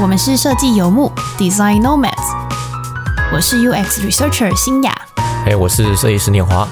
[0.00, 2.12] 我们是设计游牧 Design Nomads，
[3.34, 4.94] 我是 UX Researcher 新雅。
[5.44, 6.68] 嘿，我是设计师念华。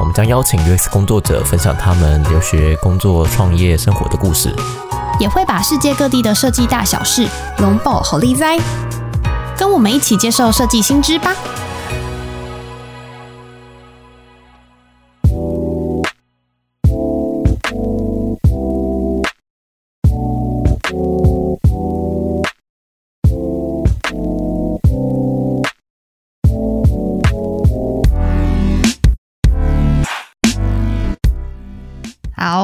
[0.00, 4.56] 我们将邀请 UX 工作者分享他们留学、工作、创业、生活的故事，
[5.20, 8.58] 也会把世界各地的设计大小事龙爆好利哉，
[9.54, 11.36] 跟我们一起接受设计新知吧。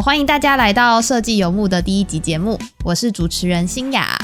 [0.08, 4.18] 欢迎大家来到设计游牧的第一集节目，我是主持人新雅，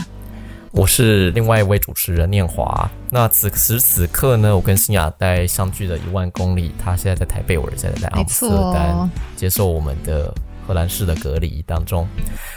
[0.70, 2.90] 我是另外一位主持人念华。
[3.10, 10.34] 那此时此刻呢，我跟新雅在相距了一万公里，他现在在台北，我现在在阿姆斯特丹接受我们的
[10.66, 12.08] 荷兰式的隔离当中。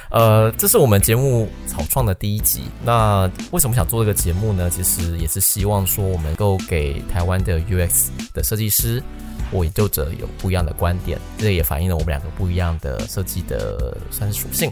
[0.09, 2.61] 呃，这是我们节目草创的第一集。
[2.81, 4.69] 那为什么想做这个节目呢？
[4.69, 9.03] 其实也是希望说，我们能够给台湾的 UX 的设计师。
[9.51, 14.71] 我研究者有不一样的观点，这也反映了我们两个不一样的设计的算是属性。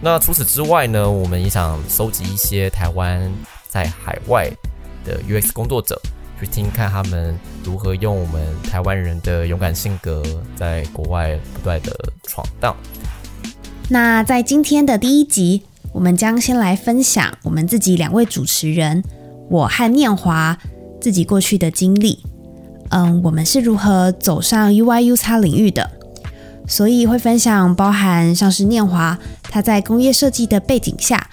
[0.00, 3.32] 那除此之外呢，我们也想收集一些台湾
[3.68, 4.50] 在海外
[5.04, 6.00] 的 UX 工作者，
[6.40, 10.22] 去听看他们如何用我们台湾人的勇敢性格，
[10.56, 12.74] 在国外不断的闯荡。
[13.88, 15.62] 那在今天的第一集，
[15.92, 19.04] 我们将先来分享我们自己两位主持人，
[19.50, 20.58] 我和念华
[21.00, 22.24] 自己过去的经历。
[22.92, 25.90] 嗯，我们是如何走上 UIU 叉领域的？
[26.68, 31.30] 所以会分享包含像是念华他在工业设计的背景下，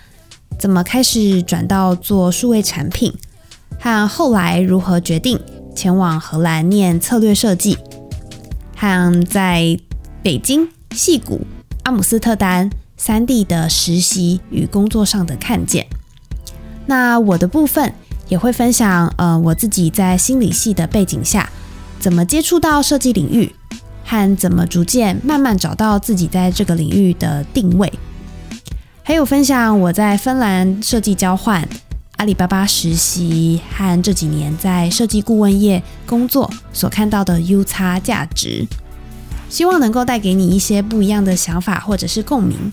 [0.58, 3.14] 怎么开始转到做数位产品，
[3.78, 5.38] 和后来如何决定
[5.76, 7.78] 前往荷兰念策略设计，
[8.78, 9.78] 和在
[10.23, 11.42] 北京、戏谷、
[11.83, 15.86] 阿姆斯特丹三地的实习与工作上的看见。
[16.86, 17.94] 那我的部分。
[18.30, 21.50] 也会分享，呃，我自己在心理系的背景下，
[21.99, 23.54] 怎么接触到设计领域，
[24.05, 27.92] 和怎么逐渐慢慢找到自己在这个领域的定位。
[29.04, 31.67] 还有分享我在芬兰设计交换、
[32.17, 38.65] 阿里巴巴实习和这几年在设计顾问业工作所看到的 U 差价值，
[39.49, 42.71] 希望能够带给你一些不一样的想法或者是共鸣。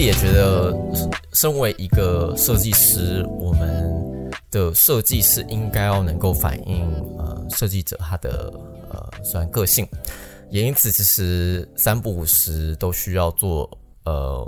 [0.00, 0.74] 也觉得，
[1.32, 8.52] 身为一个设计师，我们的设计是应该要能够反映呃设计者他的
[8.90, 9.86] 呃虽然个性，
[10.50, 13.70] 也因此其实三不五时都需要做
[14.04, 14.44] 呃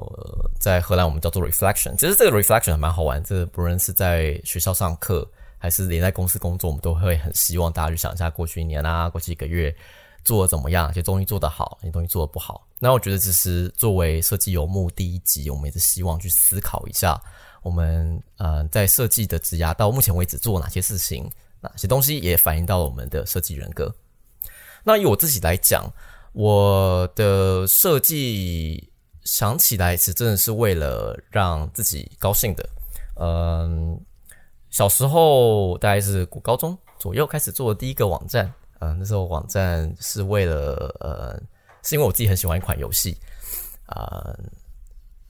[0.58, 1.94] 在荷兰我们叫做 reflection。
[1.96, 9.74] 其实这个 reflection 还蛮好玩，这不论是在学校上课，还是连在公司工作，我们都会很希望大家去想一下过去一年啊，过去一个月。
[10.24, 10.86] 做的怎么样？
[10.88, 12.66] 有些东西做得好，有些东西做的不好。
[12.78, 17.20] 那我觉得，其实作为设计游牧第一集，我们也是希望去思考一下，
[17.62, 23.94] 我们呃在设计的职涯到目前为止做哪些事情，哪些东西也反映到了我们的设计人格。
[24.82, 25.88] 那以我自己来讲，
[26.32, 28.90] 我的设计
[29.22, 32.68] 想起来是真的是为了让自己高兴的。
[33.14, 34.00] 嗯，
[34.70, 38.52] 小时候大概是古高中左右开始做的第一个网站。
[38.82, 41.40] 嗯，那时候网站是为了呃，
[41.84, 43.16] 是因为我自己很喜欢一款游戏，
[43.86, 44.36] 啊，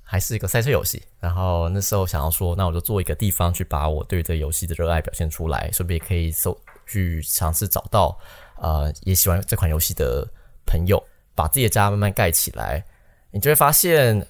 [0.03, 1.03] 还是一个赛车游戏。
[1.21, 8.19] 然后那时候想要说，那我就做一个地方去把我对这游戏的热爱表现出来，顺便也可以搜去尝试找到
[8.57, 10.27] 呃也喜欢这款游戏的
[10.65, 10.99] 朋友，
[11.35, 12.83] 把自己的家慢慢盖起来，
[13.31, 14.27] 你就会发现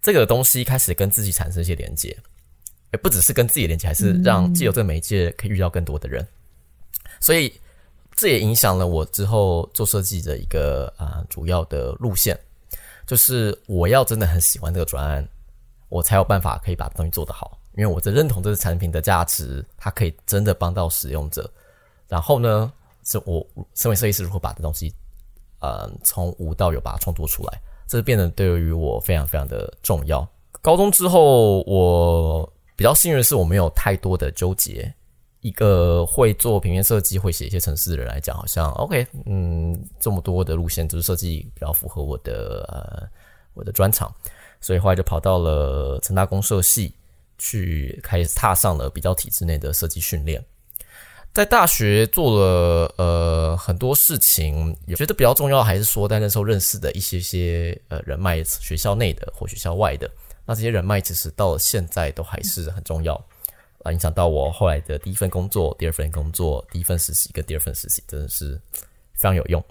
[0.00, 2.16] 这个东西开始跟自己产生一些连接，
[2.94, 6.26] 也不只是跟自己连接，还是让既有这个媒介可以遇到更多的人，
[7.20, 7.52] 所以。
[8.14, 12.38] 这也影响了我之后做设计的一个啊主要的路线，
[13.06, 15.26] 就是我要真的很喜欢这个专案，
[15.88, 17.58] 我才有办法可以把东西做得好。
[17.74, 21.50] 因为我在认同这个产品的价值，它可以真的帮到使用者。
[22.06, 22.70] 然后呢，
[23.02, 24.94] 是我身为设计师如何把这东西，
[25.60, 30.28] 呃，从无到有把它创作出来，这变得对于我非常非常的重要。
[30.60, 34.94] 高中之后，我比较幸运的是我没有太多的纠结。
[35.42, 43.06] 一个会做平面设计、会写一些程式的人来讲，好像 OK，嗯，这么多的路线就是设计比较符合我的呃
[43.52, 44.12] 我的专长，
[44.60, 46.94] 所以后来就跑到了成大公社系
[47.38, 50.42] 去，开始踏上了比较体制内的设计训练。
[51.34, 60.08] 在大学做了呃很多事情，也觉得比较重要，还是说在那时候认识的一些些呃人脉，学校内的或学校外的，
[60.46, 63.20] 那这些人脉其实到现在都还是很重要
[63.82, 68.60] 啊，影响到我后来的第一份工作、第二份工作、第一份实习跟第二份实习，真的是
[69.14, 69.64] 非常有用。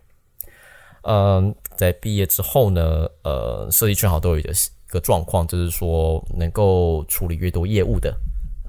[1.04, 8.16] 嗯，在毕业之后呢，呃，设计圈好都有一个一个状况，就是说能够处理越多业务的，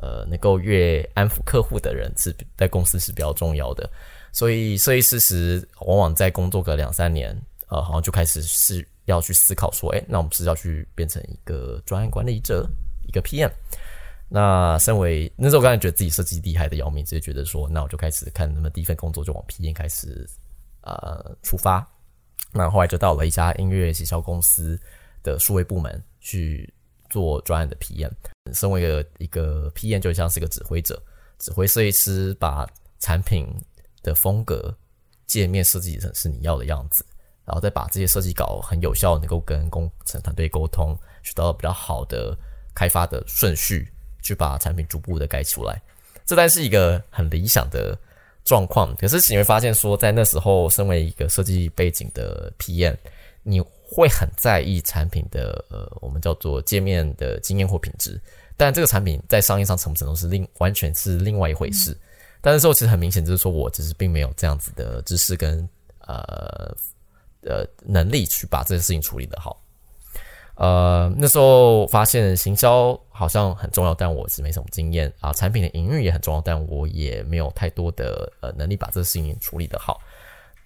[0.01, 3.91] 呃，能够越安抚客户的人是在公司是比较重要的。
[4.33, 7.39] 所以设计师时往往在工作个两三年，
[7.69, 12.67] 呃，好像就开始是要去思考说，哎，那我们是要去变成一个专案管理者，
[13.07, 13.51] 一个 PM。
[14.33, 20.27] 那身为那时候，我刚才觉得自己设计厉害的要命，直接觉得说，那我就开始看，那么第一份工作就往 PM 开始
[20.81, 21.87] 呃出发。
[22.53, 24.81] 那后来就到了一家音乐营销公司
[25.23, 26.73] 的数位部门去
[27.11, 28.11] 做专案的 PM。
[28.55, 31.03] 身为一个一个 PM，就像是一个指挥者，
[31.39, 32.67] 指挥设计师把
[32.99, 33.47] 产品。
[34.05, 34.77] 的风格
[35.29, 37.07] 界面设计成是你要的样子，
[37.45, 42.37] 然后再把这些设计稿很有效，能够跟工程团队沟通，取得比较好的
[42.75, 43.92] 开发的顺序，
[44.23, 45.81] 去把产品逐步的改出来。
[46.25, 47.99] 这然是一个很理想的
[48.45, 48.95] 状况。
[48.97, 52.97] 可是你会发现说，在那时候，身为一个设计背景的 PM，
[53.43, 58.19] 你会很在意产品的呃，我们叫做界面的经验或品质，
[58.57, 61.95] 但这个产品在商业上成不成功是另完全是另外一回事。
[62.41, 65.69] 但是说，其实很明显，就是说我其实并没有这样子的知识跟
[66.01, 66.75] 呃
[67.43, 69.62] 呃能力去把这件事情处理的好。
[70.57, 75.33] 呃，那时候发现行销好像很重要，但我是没什么经验啊。
[75.33, 80.01] 产品的营运也很重要，但我也没有太多的呃能力把这个事情处理的好。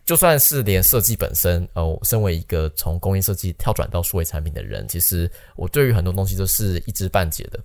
[0.05, 7.59] 就算是连设计本身，呃，身为一个从工业设计跳转到数位产品的人，其实我对于很多东西都是一知半解的。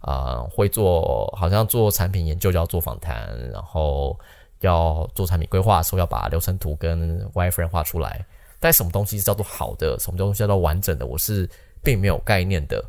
[0.00, 4.16] 啊，会做好像做产品研究就要做访谈，然后
[4.60, 8.24] 要做产品规划的时候要把流程图跟 wireframe 画出来。
[8.60, 11.50] 但什么东西叫做好的，什么东西叫做完整的，我是
[11.88, 12.84] 并没有概念的。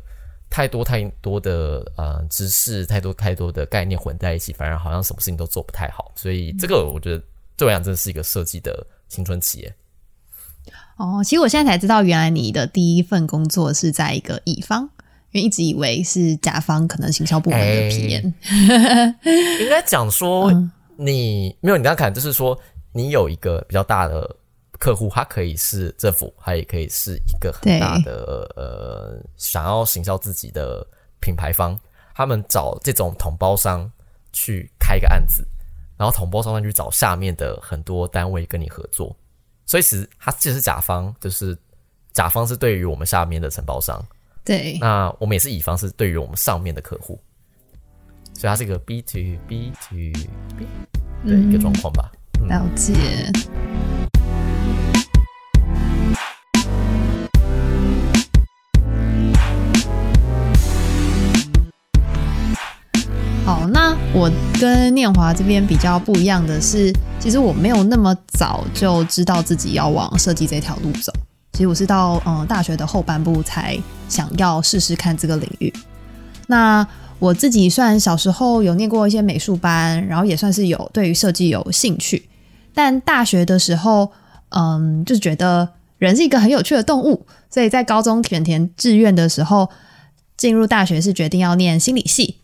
[0.50, 6.12] 太多太多的呃知识，太多太多的概念混在一起，反而好像什么事情都做不太好。
[6.14, 7.22] 所以这个我觉得
[7.56, 9.60] 对我讲真的是一个设计的青春期。
[9.60, 9.74] 耶。
[10.98, 14.90] 哦，其实我现在才知道，原来你的第一份工作是在一个乙方。
[15.32, 18.34] 因为一直以为是甲方，可能行销部门的皮炎。
[19.60, 20.50] 应该讲说，
[20.98, 22.58] 你没有你刚看，就是说
[22.92, 24.36] 你有一个比较大的
[24.80, 30.84] 客户，他可以是政府，他也可以是一个很大的呃，想要行销自己的
[31.20, 31.78] 品牌方，
[32.14, 33.88] 他们找这种统包商
[34.32, 35.46] 去开一个案子，
[35.98, 39.14] 然后统包商去找下面的很多单位跟你合作，
[39.66, 41.54] 所以其实他既是甲方，就是
[42.14, 44.02] 甲方是对于我们下面的承包商。
[44.42, 47.20] 对，那我们也是乙方，是对于我们上面的客户，
[48.32, 49.94] 所以它是一个 B to B to
[50.56, 50.66] B
[51.26, 52.10] 的一个状况吧。
[52.48, 52.94] 了解。
[63.50, 64.30] 好，那我
[64.60, 71.12] 跟念华这边比较不一样的是，其实我没有那么早就知道自己要往设计这条路走。
[71.54, 73.76] 其实我是到嗯大学的后半部才
[74.08, 75.74] 想要试试看这个领域。
[76.46, 76.86] 那
[77.18, 82.28] 我自己算小时候有念过一些美术班，然后也算是有对于设计有兴趣。
[82.72, 84.12] 但大学的时候，
[84.50, 89.68] 嗯，就觉得人是一个很有趣的动物，所以在高中选填志愿的时候，
[90.36, 92.36] 进入大学是决定要念心理系。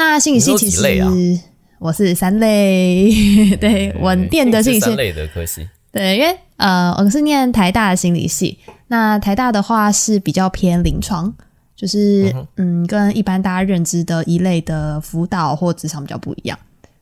[0.00, 1.38] 那心理系其实
[1.78, 3.10] 我是三类，
[3.60, 5.68] 对，稳定的心理系三类的科系。
[5.92, 11.30] 对，因为呃，我是念台大的心理系，那台大的话是比较偏临床，
[11.76, 16.58] 就是嗯，跟一般大家认知的一类的辅导或职场比较不一样。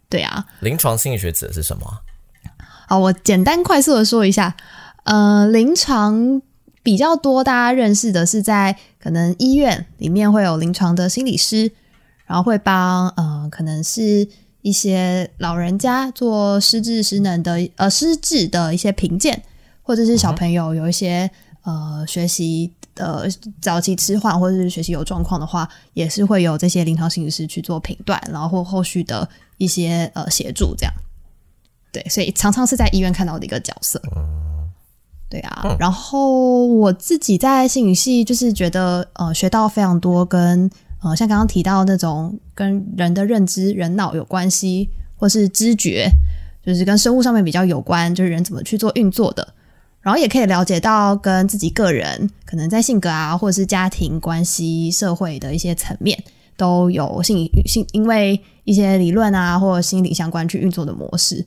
[0.08, 1.86] 对啊，临床心理学指的是什么？
[2.88, 4.56] 好，我简单快速的说一下，
[5.04, 6.42] 呃，临床
[6.82, 11.70] 比较多大家认识的是在可能医院里面会有临床的心理师，
[12.28, 14.28] 然后会帮呃，可能是。
[14.60, 19.40] 一些老人家做失智失能的呃失智的一些评鉴，
[19.82, 21.30] 或者是小朋友有一些
[21.62, 23.26] 呃学习的
[23.62, 29.26] 早期迟缓或者是学习有状况的话，也是会有这些临床心理师去做评断，然后或后续的
[29.58, 30.92] 一些呃协助这样。
[31.92, 34.02] 对，所以常常是在医院看到的一个角色。
[35.30, 40.68] 对啊，然后我自己在心理系就是觉得呃学到非常多跟。
[41.00, 46.10] 呃，像刚刚提到那种跟人的认知、人脑有关系，或是知觉，
[46.64, 49.54] 就是跟生物上面比较有关，就是人怎么去做运作的。
[50.00, 56.20] 然后也可以了解到跟自己个人可能在性格啊，或者是家庭关系、社会的一些层面
[56.56, 61.44] 都有性性，因为一些理论啊或者心理相关去运作的模式。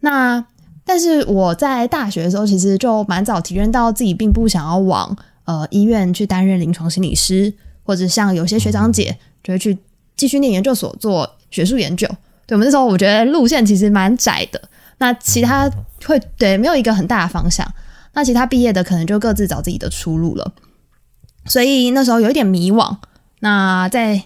[0.00, 0.44] 那
[0.84, 7.52] 但是我在大学的时候，其实就蛮早体认到自己并不想要往呃医院去担任临床心理师。
[7.82, 9.76] 或者像有些学长姐就会去
[10.16, 12.06] 继续念研究所做学术研究。
[12.46, 14.60] 对我们那时候，我觉得路线其实蛮窄的。
[14.98, 15.70] 那其他
[16.04, 17.66] 会对没有一个很大的方向。
[18.12, 20.52] 那其他毕业的可能就各自找自己的出路了。
[21.46, 22.96] 所以那时候有一点迷惘。
[23.40, 24.22] 那在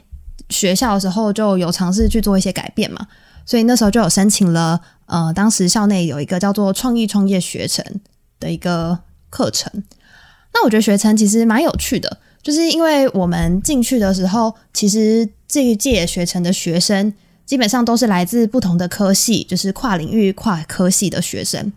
[0.50, 3.06] 学校的时候就有尝试去做一些改变嘛。
[3.46, 7.84] 所以那时候就有申请了，呃，当时校内有一个叫做创意创业学程
[8.40, 8.98] 的一个
[9.30, 9.70] 课程。
[10.52, 17.12] 那我觉得学程其实蛮有趣的，就是因为我们进去的时候，其实这一届学成的学生
[17.44, 21.72] 基本上都是来自不同的科系，就是跨领域、跨科系的学生。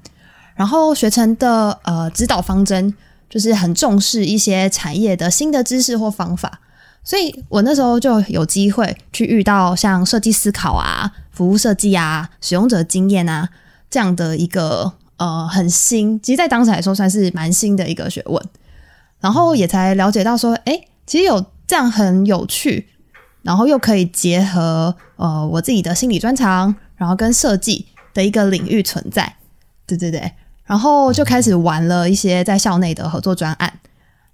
[0.53, 2.93] 然后学成的呃指导方针
[3.27, 6.61] 就是很重视一些产业的新的知识或方法，
[7.03, 11.11] 所以我那时候就有机会去遇到像设计思考啊。
[11.31, 13.49] 服务设计啊，使用者经验啊，
[13.89, 18.45] 这样的一个呃很新，其实，在当时来说算是蛮新的一个学问。
[19.19, 22.88] 然后也才了解到说，哎，其实有这样很有趣，
[23.41, 29.35] 然后又可以结合呃我自己的心理专长，然后跟设计的一个领域存在。
[29.85, 30.31] 对对对，
[30.65, 33.79] 然后就开始玩了一些在校内的合作专案。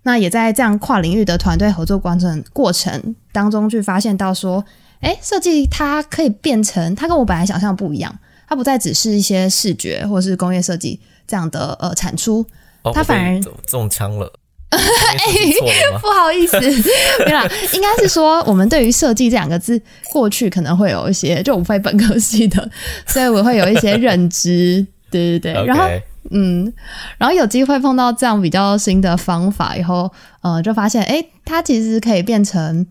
[0.04, 4.64] 那也在这样跨领域的团队合作过程过程当中，去发现到说。
[5.02, 12.44] 哎，设计它可以变成，它跟我本来想象不一样，它不再只是一些视觉或是工业设计这样的呃产出，
[12.92, 14.34] 它反而中枪了。
[14.80, 16.60] 哎，不好意思，
[17.26, 22.70] 没啦，应该是说我们对于设计这两个字，过去可能会有一些，就我非本科系的，
[23.08, 25.86] 所以我会有一些认知， 对对对，然后
[26.32, 26.72] 嗯，
[27.18, 32.86] 然后有机会碰到这样比较新的方法以后，呃，就发现哎，它其实可以变成。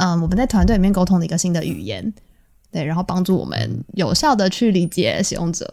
[0.00, 2.14] 嗯，我们在团队里面沟通的一个新的语言，
[2.70, 5.68] 对，然后帮助我们有效的去理解使用者，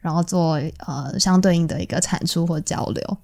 [0.00, 3.18] 然后做呃相对应的一个产出或交流。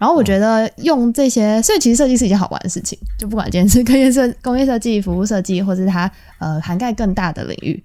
[0.00, 7.84] 然后我觉得用这些，所以其实设计是一件好玩的事情，就不管今天是 工业设、工业设计、服务设计，或是它呃涵盖更大的领域，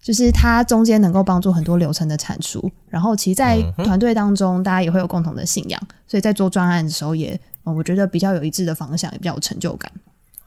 [0.00, 2.70] 就是它中间能够帮助很多流程的产出。
[2.88, 9.90] 然后其实，在团队当中，大家也会有共同的信仰，所以在做专案的时候，也我觉得比较有一致的方向，也比较有成就感。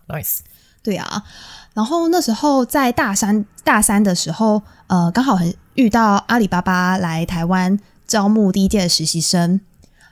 [0.07, 0.37] Nice。
[0.83, 1.23] 对啊，
[1.75, 7.77] 然后那时候在大三大三的时候，呃，刚好很遇到阿里巴巴来台湾
[8.07, 9.61] 招募第一届的实习生，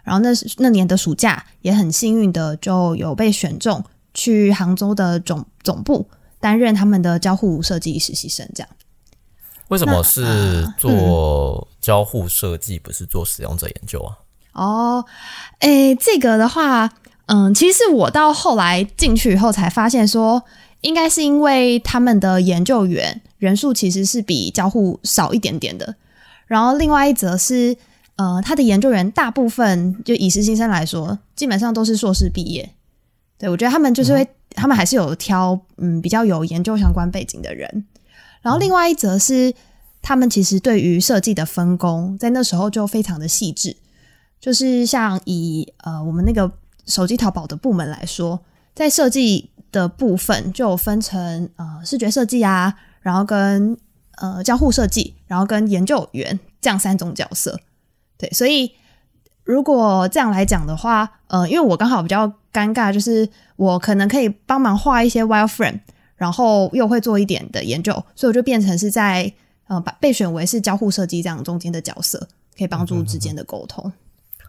[0.10, 3.84] 然后那那年的暑假也很幸运的就有被选中
[4.16, 6.08] 去杭州的总总部
[6.40, 8.50] 担任他们的交互设计实习生。
[8.56, 8.70] 这样，
[9.68, 14.18] 为什么是做交互设计，不是做使用者研究啊？
[14.54, 15.06] 哦，
[15.60, 16.92] 诶，这个的话。
[17.32, 20.44] 嗯，其实我到后来进去以后才发现，说
[20.82, 25.94] 应该是因为他们的研究员人数其实是比交互少一点点的。
[26.48, 27.78] 然后另外一则是，
[28.20, 32.70] 呃，他的研究员大部分就以实习生来说，基本上都是硕士毕业。
[33.38, 37.86] 对我觉得他们就是会，他们还是有挑嗯比较有研究相关背景的人。
[38.42, 39.54] 然后另外一则是，
[40.02, 43.78] 他们其实对于设计的分工，在那时候就非常的细致，
[44.42, 46.52] 就是像以呃我们那个。
[46.86, 48.40] 手机淘宝的部门来说，
[48.74, 53.78] 在设计的部分就分成呃视觉设计啊，然后跟
[54.18, 57.60] 呃交互设计，然后跟研究员这样三种角色。
[58.20, 58.72] 对，所以
[59.44, 65.80] 如果这样来讲的话，呃，因为我刚好比较尴尬，就是我可能可以帮忙画一些 wireframe，
[66.16, 69.34] 然后又会做一点的研究，所以我就变成是在
[69.68, 72.20] 呃把被选为是交互设计这样中间的角色，
[72.56, 73.92] 可以帮助之间的沟通。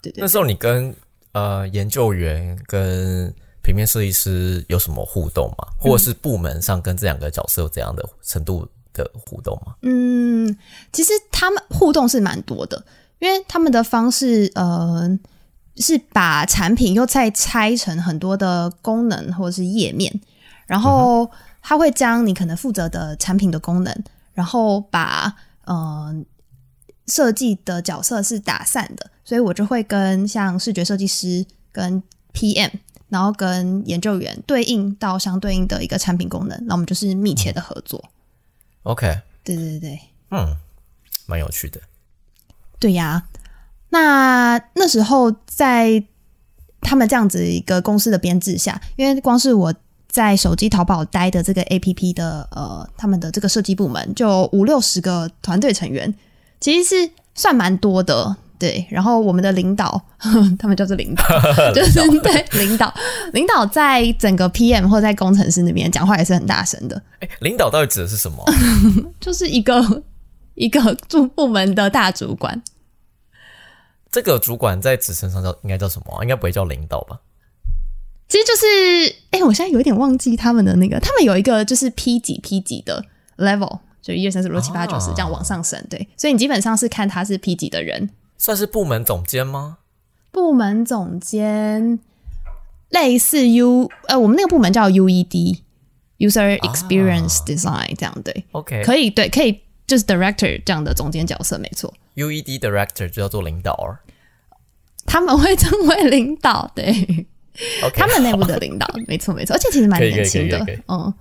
[0.03, 0.95] 对对，那时候你跟。
[1.33, 5.69] 呃，研究员跟平面设计师有什么互动吗？
[5.79, 9.77] 或者是部门上跟这两个角色有怎样的程度的互动吗？
[9.83, 10.59] 嗯，
[10.93, 12.85] 其实他们互动是蛮多的，
[13.21, 15.09] 因为他们的方式，呃，
[15.77, 20.21] 是把产品又再拆成很多的功能或者是页面，
[20.67, 21.31] 然后
[21.63, 25.35] 他会将你可能负责的产品的功能，然后把
[25.67, 26.27] 嗯。
[27.07, 32.01] 设计的角色是打散的，所以我就会跟像视觉设计师、跟
[32.33, 32.71] PM，
[33.09, 38.05] 然后跟研究员对应到相对应的一个产品功能，那我们就是密切的合作。
[38.85, 40.01] OK，对对对
[40.31, 40.57] 嗯，
[41.27, 41.81] 蛮有趣的。
[42.81, 43.23] 对呀，
[43.91, 46.03] 那那时候在
[46.81, 49.73] 他们这样子一个公司的编制下，因为光是我
[50.09, 56.13] 在手机淘宝待的这个 APP 的呃，他们的这个设计部门就五六十个团队成员。
[56.59, 58.87] 其实是算蛮多的，对。
[58.91, 59.99] 然后我们的领导，
[60.59, 61.25] 他们叫做领导，
[61.73, 62.93] 就是对领导，
[63.33, 67.03] 领导在整个 PM 或在工程师那边讲话也是很大声的。
[67.21, 68.45] 哎，领导到底指的是什么？
[69.19, 69.81] 就是一个
[70.61, 72.63] 一个住部门的大主管。
[74.11, 76.23] 这个主管在职称上叫应该叫什么？
[76.23, 77.21] 应该不会叫领导吧？
[78.29, 83.03] 其实就是，哎、我现在有一点忘记他们的那个，他们有一个就是 P 几 P 几的
[83.39, 89.79] level，就一二三四五六七八九十哦这样往上升，对，所以你基本上是看他是 P 几的人，算是部门总监吗？
[90.31, 91.99] 部门总监
[92.91, 95.61] 类似 U，呃，我们那个部门叫 UED。
[96.19, 101.93] User Experience Design 这样对，OK，可以对，可以就是 Director 这样的总监角色，没错。
[102.15, 103.97] UED Director 就叫做领导。
[105.05, 107.27] 他们会称为领导，对
[107.95, 111.13] 他们内部的领导，没错没错，而且其实蛮年轻的嗯，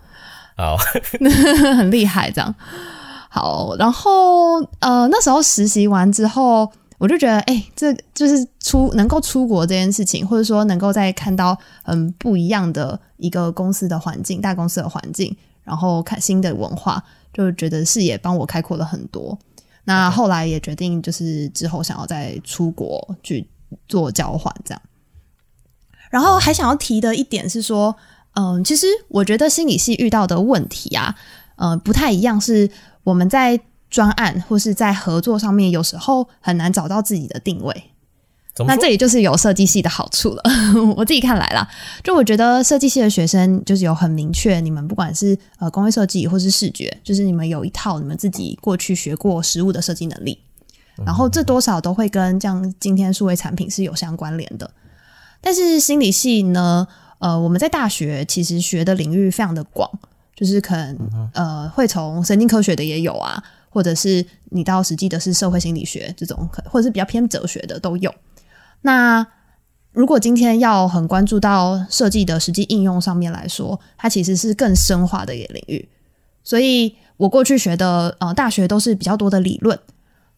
[0.56, 0.78] 好，
[1.76, 2.54] 很厉害这样。
[3.30, 19.38] 好，然后呃那时候实习完之后，我就觉得，哎、这就是出能够出国这件事情，或者说能够再看到很不一样的一个公司的环境，大公司的环境，然后看新的文化，就觉得视野帮我开阔了很多。
[19.86, 23.48] 那后来也决定，就是之后想要再出国去
[23.88, 24.82] 做交换，这样。
[26.12, 27.96] 然后还想要提的一点是说，
[28.34, 31.16] 嗯，其实我觉得心理系遇到的问题啊，
[31.56, 32.70] 嗯，不太一样，是
[33.04, 33.60] 我们在
[33.90, 37.92] 专案或是在合作上面，有时候很难找到自己的定位。
[38.68, 40.44] 那这里就是有设计系的好处了。
[40.96, 41.68] 我自己看来啦，
[42.04, 50.40] 就我觉得设计系的学生就是有很明确，你们不管是呃工业设计或是视觉，就是你们有一套你们自己过去学过实物的设计能力，
[51.06, 54.70] 然后这多少都会跟这样今天数位产品是有相关联的。
[55.42, 56.88] 但是心理系呢，
[57.20, 59.90] 呃，我们在大学其实学的领域非常的广，
[60.36, 60.98] 就是可能
[61.34, 68.14] 呃会从神经科学的也有啊，或者是你到实际的是社会心理学这种，可或者是比较偏哲学的都有。
[68.82, 69.26] 那
[69.92, 75.90] 如果今天要很关注到设计的实际应用上面来说，它其实是更深化的一个领域。
[76.44, 79.78] 所以我过去学的呃大学都是比较多的理论，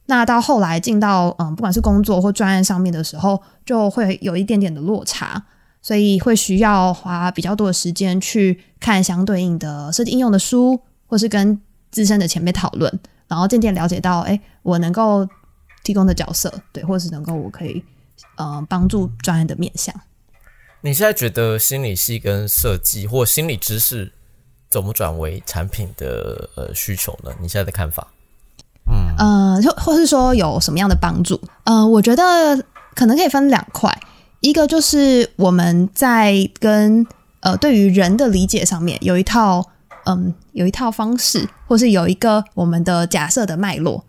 [0.08, 5.44] 那到后来进到嗯、不管是工作或专案上面的时候，就会有一点点的落差，
[5.82, 11.62] 所以会需要花比较多的时间去看相对应的设计应用的书，或是跟
[11.92, 12.92] 资深的前辈讨论，
[13.28, 15.28] 然后渐渐了解到，哎，我能够
[15.84, 17.84] 提供的角色，对，或是能够我可以
[18.36, 19.94] 呃帮助专业的面向。
[20.82, 24.12] 你现在觉得心理系跟设计或心理知识
[24.70, 27.32] 怎么转为产品的呃需求呢？
[27.40, 28.08] 你现在的看法？
[28.88, 31.40] 嗯呃，就或是说有什么样的帮助？
[31.66, 33.96] 呃，我觉得可能可以分两块，
[34.40, 37.06] 一个就是我们在跟
[37.42, 39.64] 呃对于人的理解上面有一套
[40.06, 44.04] 嗯有一套方式，或是有一个我们的假设的脉络。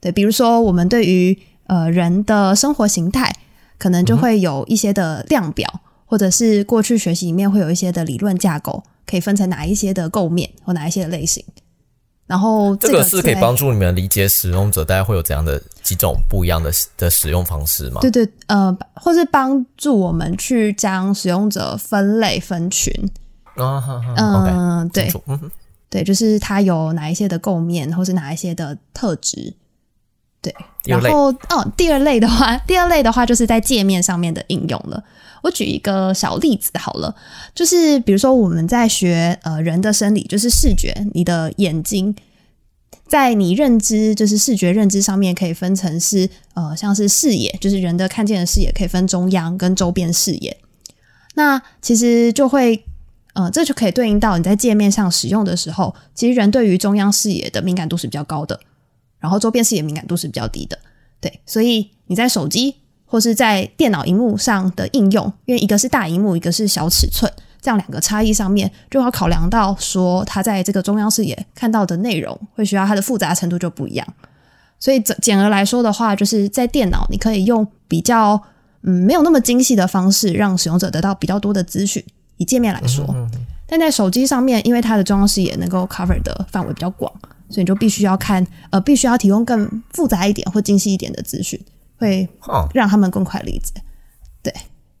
[0.00, 3.32] 对，比如说我们对于呃人的生活形态，
[3.78, 5.68] 可能就会有一些的量表，
[6.04, 11.44] 或者是过去学习里面会有一些的理论架构，可以分成哪一些的构面或哪一些的类型。
[12.26, 18.00] 然后个这个是可以帮助你们理解使用者大概会有怎样的几种不一样的的使用方式吗？
[18.00, 22.92] 对对，呃，或是帮助我们去将使用者分类分群。
[23.54, 25.12] 啊哈哈嗯、，OK，对
[25.88, 29.54] 对，就是它有哪一些的构面，或是哪一些的特质。
[30.82, 35.02] 对，然后哦，第二类的话， 第二类的话就是在界面上面的应用了。
[35.42, 37.14] 我举一个小例子好了，
[37.54, 42.14] 就是比如说我们在学呃人的生理，就是视觉，你的眼睛
[43.06, 50.56] 在你认知就是视觉认知上面可以分成是呃像是视野，就是人的看见的视野可以分中央跟周边视野。
[51.34, 52.82] 那其实就会
[53.34, 58.58] 呃这就可以对应到你在界面上使用的时候，其实人对于中央视野的敏感度是比较高的，
[59.26, 60.78] 然后周边视野敏感度是比较低的。
[61.20, 67.28] 对，所以你在手机或是在电脑荧幕上的应用，因为一个是大荧幕，一个是小尺寸，
[67.60, 74.06] 这样两个差异上面就要考量到说，它在这个中央视野看到的内容会需要它的复杂程度就不一样。
[74.78, 78.40] 所以简简而来说的话，就是在电脑你可以用比较
[78.82, 82.04] 嗯没有那么精细的方式，让使用者得到比较多的资讯。
[82.36, 83.04] 以界面来说，
[83.66, 87.10] 但在手机上面，因为它的中央视野能够 cover 的范围比较广，
[87.48, 91.60] 所以你就必须要看呃，必须要提供更复杂一点或精细一点的资讯，
[91.96, 93.72] 会哦让他们更快理解。
[94.42, 94.52] 对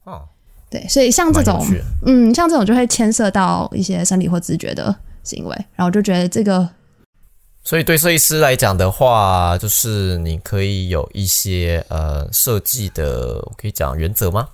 [0.04, 0.22] 哦，
[0.70, 1.64] 对，所以像这种
[2.04, 6.68] 嗯，像这种就会牵涉到一些生理或直觉的行为，然后就觉得这个
[7.64, 14.48] 所以对设计师来讲的话，就是你可以有一些呃设计的，我可以讲原则吗？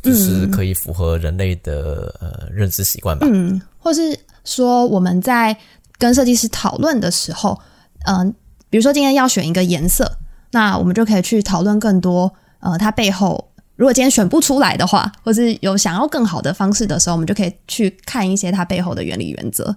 [0.00, 3.24] 就是可以符合人类的呃认知习惯吧。
[3.30, 5.56] 嗯，或是说我们在
[6.02, 7.60] 跟设计师讨论的时候，
[8.06, 8.34] 嗯、
[8.68, 10.18] 比如说今天要选一个颜色，
[10.50, 19.76] 那我们就可以去讨论更多，呃，它背后如果今天选不出来的话，或是有想要更好的方式的时候，我们就可以去看一些它背后的原理原则，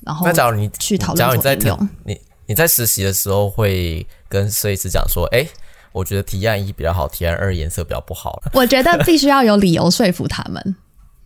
[0.00, 1.56] 然后那假如你去讨论假如你在。
[2.04, 5.46] 你你在实习的时候会跟设计师讲说，哎、
[5.92, 8.42] 我觉得提案一比较好，提案二颜色比较不好。
[8.52, 10.76] 我觉得必须要有理由说服他们。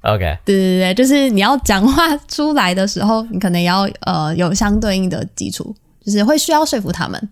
[0.06, 7.28] OK，对对对，就是你要讲话出来的时候，你可能要呃有相对应的基础，就是会需要说服他们。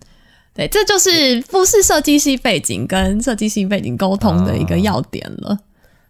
[0.53, 5.57] 对，这就是不是设计系背景跟设计系背景沟通的一个要点了。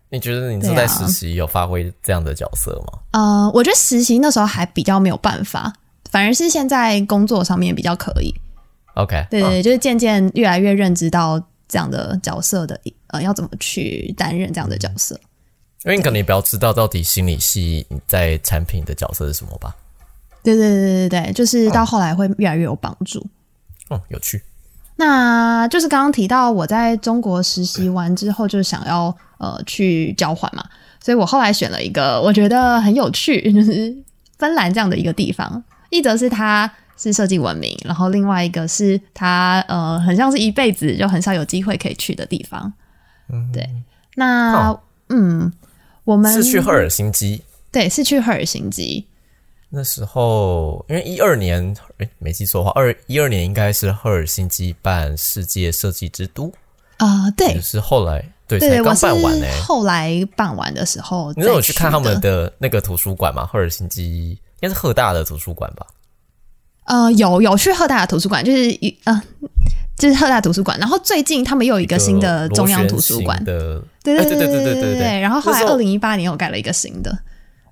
[0.10, 3.00] 你觉得你是在实习有发挥这样的角色吗？
[3.12, 5.74] 呃，我觉得实习那时候还比较没有办法，
[6.12, 8.34] 反而是现在工作上面比较可以。
[8.94, 15.20] OK，对对，就是渐渐越来越认知到这样的角色的呃，要怎么去担任这样的角色。
[15.86, 19.76] 因为你可能也比较知道到底心理系在产品的角色是什么吧？
[20.44, 23.26] 对对对对对，就是到后来会越来越有帮助。
[23.90, 24.44] 哦，有趣。
[24.96, 30.64] 那就是刚刚提到我在中国实习完之后，就想要呃去交换嘛，
[31.00, 33.96] 所以我后来选了一个我觉得很有趣， 就是
[34.40, 35.64] 芬兰这样的一个地方。
[35.92, 42.74] 一则是它是设计文明，然后另外一个是它呃很像是一辈子就很少有机会可以去的地方。
[43.30, 43.70] 嗯，对。
[44.16, 45.52] 那哦嗯，
[46.06, 47.42] 我们是去赫尔辛基。
[47.72, 49.06] 对，是去赫尔辛基。
[49.70, 56.50] 那时候，因为一二年，哎，没记错的话，二一二年应该是赫尔辛基办世界设计之都
[56.98, 63.46] 啊、对也是后来对才刚办完呢、后来办完的时候再去的，你有去看他们的那个图书馆吗？
[63.46, 65.86] 赫尔辛基应该是赫大的图书馆吧？
[66.86, 69.22] 呃，有有去赫大的图书馆，就是一呃，
[69.98, 70.80] 就是赫大图书馆。
[70.80, 75.20] 然后最近他们又有一个新的中央图书馆，的，对对哎对对对对对对。
[75.20, 77.12] 然后后来二零一八年又盖了一个新的，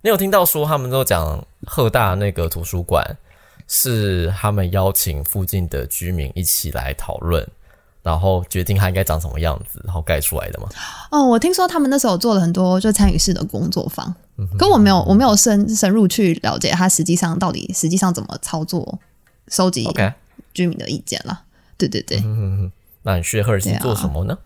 [0.02, 3.06] 你有听到说他们都讲赫大那个图书馆
[3.68, 7.48] 是他们邀请附近的居民一起来讨论，
[8.02, 10.68] 然后决定它应该长什么样子，然后盖出来的吗？
[11.12, 14.14] 哦，我听说他们那时候做了很多就参与式的工作坊，
[14.60, 19.00] 可我没有我没有深深入去了解它实际上到底实际上怎么操作
[19.48, 19.88] 收集
[20.54, 21.44] 居民的意见啦。
[21.78, 22.22] 对对对，
[23.04, 24.38] 那你去赫尔辛基对啊做什么呢？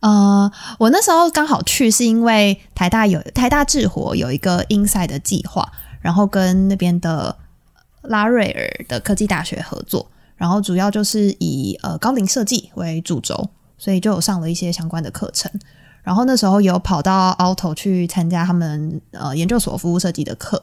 [0.00, 7.36] 呃，我那时候刚好去，是因为台大有台大智活有一个 Inside 的计划，然后跟那边的
[8.02, 15.50] 拉瑞尔的科技大学合作，然后主要就是以呃高龄设计为主轴，所以就有上了一些相关的课程。
[16.04, 20.62] 然后那时候有跑到 Auto 去参加他们呃研究所服务设计的课，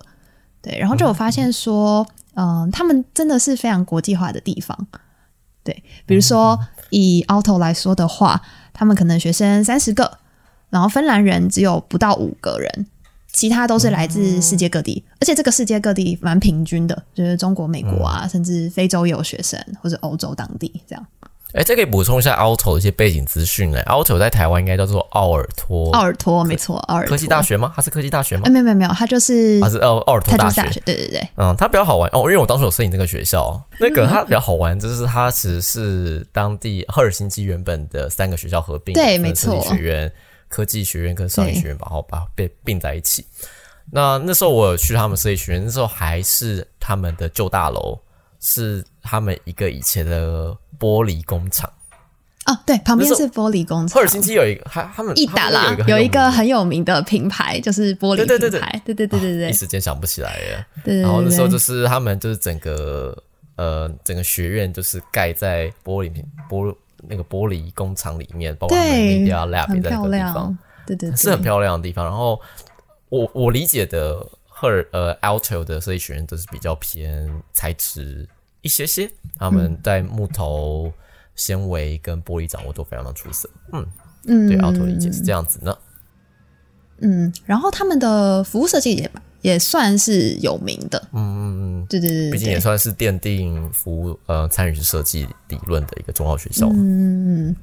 [0.62, 4.88] 对，然后就有发现说，嗯、他们真的是非常国际化的地方。
[5.64, 8.42] 对，比如说以 Auto 来说的话，
[8.76, 10.20] 他们可能学生三十个，
[10.70, 12.86] 然后芬兰人只有不到五个人，
[13.32, 21.08] 其他都是来自世界各地，而且这个世界各地蛮平均的，就是中国、美国啊，甚至非洲也有学生，或者欧洲当地这样。
[21.56, 23.82] 哎，这可以补充一下 Auto 的一些背景资讯嘞。
[23.88, 27.42] Auto 在台湾应该叫做奥尔托奥尔托，没错，奥尔托科技大。
[27.42, 27.72] 学吗？
[27.76, 28.50] 它是科技大学吗哎，？
[28.50, 40.12] 没有没有没有，它就是它是奥奥尔托大学对对对，嗯，它比较好玩哦，因为我当时有摄影这个学校，那个它比较好玩，就是它其实是当地赫尔辛基原本的三个学校合并，分对没错学院、
[40.50, 43.24] 科技学院跟商业学院，然后把它被并在一起。
[43.92, 47.96] 那那时候我有去他们设计学院，那时候还是他们的旧大楼，
[48.46, 51.68] 是他们一个以前的玻璃工厂。
[52.46, 54.08] 哦，对，旁边是玻璃工厂赫尔。
[54.08, 60.68] 辛基有一个，他他们意达啦有一个很很有名的品牌，就是玻璃对对对对品牌，对对对对对一时间想不起来了。
[60.84, 61.02] 对。
[61.02, 63.18] 然后那时候就是他们就是整个
[63.56, 66.72] 呃整个学院就是盖在玻璃品玻
[67.08, 72.06] 那个玻璃工厂里面，包括 Media Lab 在那个地漂亮方，，对对对，是很漂亮的地方。
[72.06, 72.40] 然后
[73.10, 78.30] 我我理解的赫尔呃 Alto 的设计学院都是比较偏材质
[78.66, 80.92] 一些些，他们在木头。
[81.38, 83.86] 纤维跟玻璃掌握都非常的出色，嗯，
[84.26, 85.78] 嗯，对，Alto 理解是这样子呢。
[87.00, 96.70] 嗯，然后他们的服务设计也也算是有名的，嗯嗯嗯，对对对，毕竟也算是奠定服务呃参与式设计理论的一个重要学校。
[96.72, 97.54] 嗯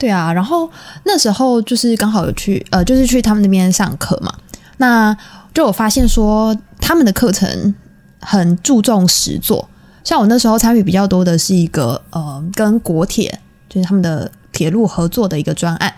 [0.00, 0.32] 对啊。
[0.32, 0.68] 然后
[1.04, 4.36] 那时候就是刚好有去呃，就是去他们那边上课嘛，
[4.78, 5.16] 那
[5.54, 7.72] 就我发现说他们的课程
[8.18, 9.68] 很注重实作，
[10.06, 15.92] 像我那时候参与比较多的是一个呃跟国铁就是他们的铁路合作的一个专案。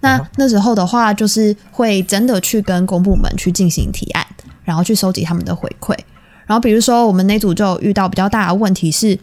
[0.00, 4.26] 那那时候的话，就是会真的去跟公部门去进行提案，
[4.64, 5.96] 然后去收集他们的回馈。
[6.46, 9.16] 然后比如说，我们那组就遇到比较大的问题是，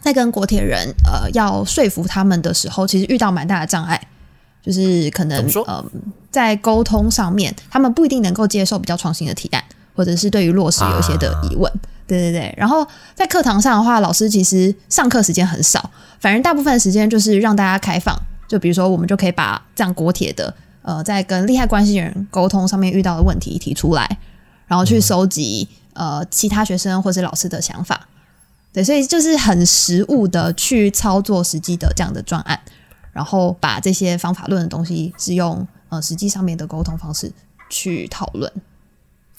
[0.00, 4.00] 在跟国铁人呃要说服他们的时候，其实遇到蛮大的障碍，
[4.64, 5.84] 就是可能呃
[6.30, 9.64] 在沟通上面，他们不一定能够接受比较创新的提案，
[9.96, 11.70] 或者是对于落实有一些的疑问。
[12.10, 18.16] 对对对，然后在课堂上的话，老师其实上课时间很少，反正大部分时间就是让大家开放。
[18.48, 24.18] 就比如说，我们就可以把这样国铁的呃，在跟利害关系人沟通上面遇到的问题提出来，
[24.66, 28.08] 然后去收集呃其他学生或者老师的想法。
[28.72, 32.58] 对，所以就是很实务的去操作实际的这样的专案，
[33.12, 37.30] 然后把这些方法论的东西是用呃实际上面的沟通方式
[37.68, 38.52] 去讨论。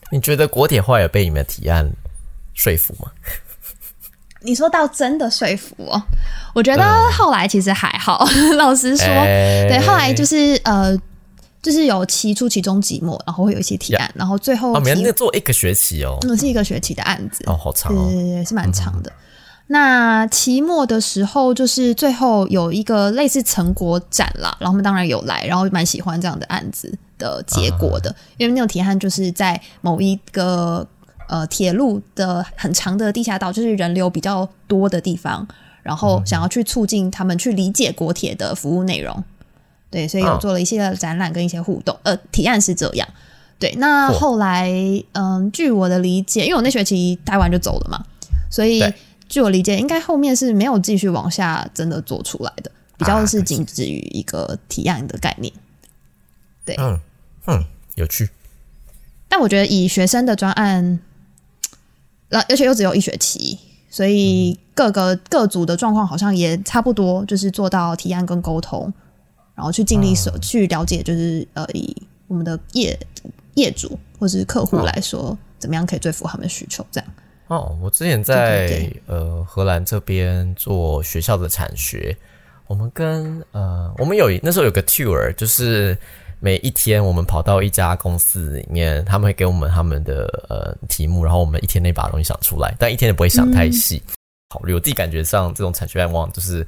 [0.09, 1.91] 你觉得国铁后来有被你们提案
[2.53, 3.11] 说服吗？
[4.43, 6.01] 你说到真的说服哦，
[6.55, 8.25] 我觉得后来其实还好。
[8.57, 10.97] 老实说，对，后来就是呃，
[11.61, 19.13] 就是有期初、期中、期末，然后会有一些提案，然后最后哦，每那做一个学期哦，那是一个学期的案子哦，好长哦，对对对，是蛮长的。
[19.67, 30.87] 那期末的时候，就是最后有一个类似成果展啦，然后我们当然有来，然后蛮喜欢这样的案子的结果的，因为那种提案就是在某一个。
[31.31, 35.47] 呃，铁路的很长的地下道，就是人流比较多的地方，
[35.81, 39.23] 然后想要去促进他们去理解国铁的服务内容，
[39.89, 41.97] 对，所以有做了一系列展览跟一些互动。
[42.03, 43.07] 呃，提案是这样，
[43.57, 43.73] 对。
[43.77, 44.69] 那后来，
[45.13, 48.03] 嗯，据我的理解，因为我那学期待完就走了嘛，
[48.49, 48.83] 所以
[49.29, 55.53] 据我理解，应该后面是没有继续往下真的做出来的，比较是仅止于一个提案的概念。
[56.65, 56.99] 对，嗯
[57.47, 57.63] 嗯，
[57.95, 58.29] 有趣。
[59.29, 60.99] 但我觉得以学生的专案。
[62.31, 68.91] 那而且又只有一学期，所以各个各组的状况好像也差不多，就是做到提案跟沟通，
[69.53, 71.95] 然后去尽力手去了解，就是呃，以
[72.27, 72.97] 我们的业
[73.55, 76.85] 业主或是客户来说，怎么样可以最符合他们的需求？
[76.89, 77.09] 这样。
[77.47, 82.15] 哦，我之前在呃荷兰这边做学校的产学，
[82.65, 85.97] 我们跟呃我们有那时候有个 tour，就是。
[86.43, 94.01] 每一天，我们跑到一家公司里面，他们会给我们他们的呃题目，然后我们一天内把东西想出来，但一天也不会想太细。
[94.49, 96.65] 考虑我自己感觉上，这种产学愿望就是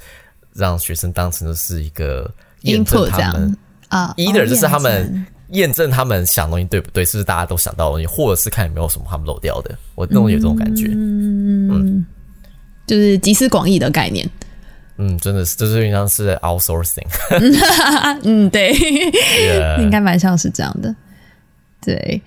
[0.53, 2.31] 让学生当成的是一个
[2.62, 3.57] 验证他们
[3.88, 9.75] 啊，either 就是他们验证他们想东西对不对，是不是大家都想到东西，或者是看有没有什么他们漏掉的。
[9.95, 12.05] 我那种有这种感觉，嗯，
[12.86, 14.29] 就是集思广益的概念。
[14.97, 17.08] 嗯，真的是，这是像是 outsourcing。
[18.23, 18.71] 嗯，对，
[19.79, 20.95] 应该蛮像是这样的。
[21.82, 22.21] 对，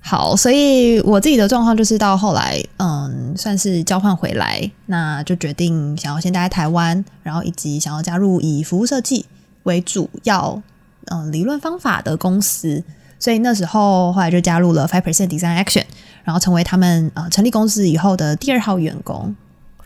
[0.00, 9.24] 好，所以我自己的状况就是到后来，嗯，算是交换回来，那就决定想要先待在台湾，然后以及想要加入以服务设计
[9.62, 10.62] 为主要，
[11.06, 12.84] 嗯，理论方法的公司。
[13.18, 15.84] 所以那时候后来就加入了 Five Percent Design Action，
[16.22, 19.34] 然后成为他们呃成立公司以后的第二号员工。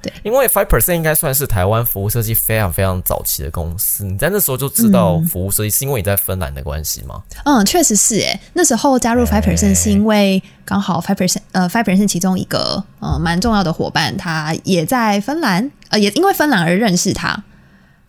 [0.02, 4.04] 对，因为 Five Percent 应该算是台湾服务设计非常非常早期的公司。
[4.04, 7.22] 你在那时候就知道服务设计，是因为你在芬兰的关系吗？
[7.44, 8.40] 嗯，确实是诶。
[8.54, 17.44] 那时候加入 Five Percent 是因为刚好 Five Percent 呃 Five Percent 其中一个呃蛮重要的伙伴，他也在芬兰，呃也因为芬兰而认识他。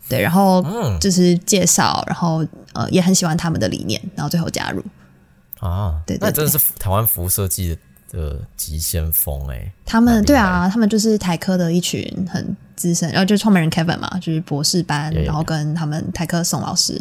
[0.08, 0.64] 对，然后
[1.00, 4.82] 就是介绍，然后呃也很喜欢他们的理念，然后最后加入。
[5.60, 7.76] 啊，对，那真的是台湾服务设计的。
[8.12, 16.94] 的急先锋哎，他们对啊，他们就是台科的一群很资深，然后就是创办人 Kevin 嘛，就是博士班，然后跟他们台科宋老师，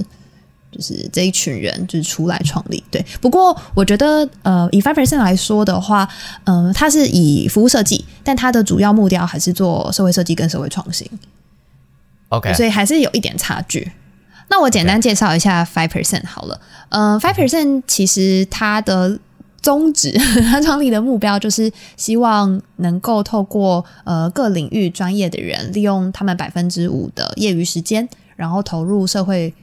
[0.71, 2.81] 就是这一群人就是出来创立。
[2.89, 6.07] 对，不过我觉得呃，以 Five Percent 来说的话，
[6.45, 11.05] 嗯，它是以服务设计，但它的主要目标还是做社会设计跟社会创新。
[12.29, 13.91] OK，所以还是有一点差距。
[14.49, 19.19] 那我简单介绍一下 Five Percent 好了，嗯，Five Percent 其实它的。
[19.61, 20.11] 宗旨，
[20.49, 29.53] 他创立的目标就是希望能够透过呃各领域专业的人，利用他们百分之五的业余时间，然后投入社会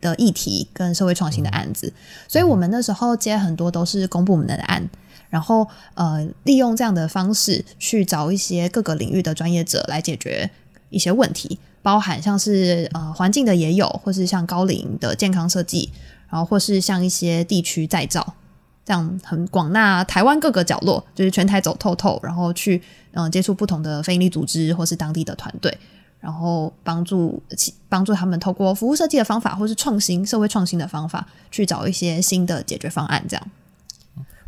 [0.00, 1.92] 的议题跟社会创新的案子。
[2.28, 4.88] 所以我们那时候接很多都是公部门的案，
[5.28, 10.48] 然后呃利用这样的方式去找一些各个领域的专业者来解决
[10.90, 15.90] 一些问题，包含像是呃环境的也有，或是像高龄的健康设计，
[16.28, 18.34] 然后或是像一些地区再造。
[18.90, 25.72] 这样很广纳台湾各个角落，就是全台走透透，然后去嗯接触不同的非营利组织或是当地的团队，
[26.18, 27.40] 然后帮助
[27.88, 33.24] 帮助他们透过服务设计的方法，或是创新社会创新的方法，去找一些新的解决方案。
[33.28, 33.46] 这样，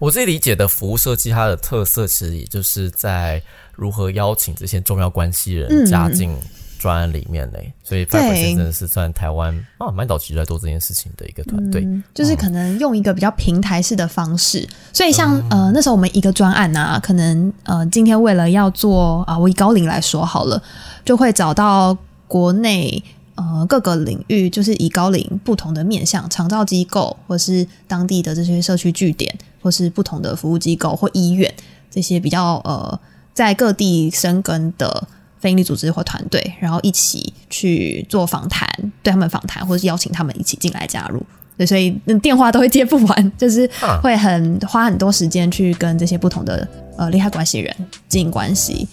[0.01, 3.41] 我自己理解的服务设计，它的特色其实也就是在
[3.77, 6.37] 如何邀请这些重要关系人加进。
[6.83, 14.69] 专案里面嘞，所以 Five Percent 真的是算台湾啊蛮早期在做这件事情的一个团队，就是可能用一个比较平台式的方式。
[14.93, 20.61] 所以像呃那时候我们一个专案啊，可能呃今天为了要做啊，我以高龄来说好了，
[21.05, 23.01] 就会找到国内
[23.37, 31.55] 呃各个领域，就是以高龄不同的面向，长照机构或是当地的这些社区据点，或是不同的服务机构或医院
[31.89, 32.99] 这些比较呃
[33.33, 35.07] 在各地生根的。
[35.43, 38.67] 非营利组织或团队，然后一起去做访谈，
[39.03, 41.21] 对他们访谈，或者是邀请他们一起进来加入。
[41.59, 41.91] 对，所以
[42.23, 43.69] 电话都会接不完， 就是
[44.01, 47.75] 会很花很多时间去跟这些不同的呃利害关系人
[48.09, 48.87] 经营关系，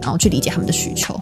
[0.00, 1.20] 然后去理解他们的需求。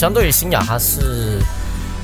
[0.00, 1.38] 相对于新雅，它是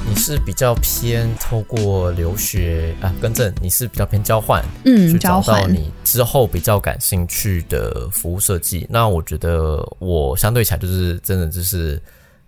[0.06, 8.87] 你是比较偏透过留学啊，更正，你是比较偏交换，嗯，去找，到你之后比较感兴趣的服务设计。
[8.90, 11.98] 那我觉得我相对起来就是真的就是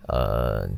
[0.05, 0.69] 呃，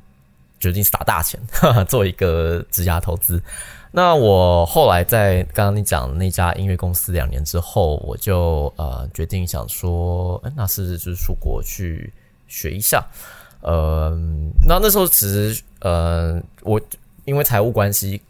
[0.57, 3.43] 决定是打大钱，哈哈，做一个职涯投资。
[3.91, 12.13] 那我后来在刚刚你讲的那家音乐公司两年之后，我就呃决定想说，哎那是不是就是出国去
[12.47, 13.05] 学一下？
[13.61, 14.09] 呃，
[14.67, 16.79] 那那时候其实呃，我
[17.25, 18.21] 因为财务关系，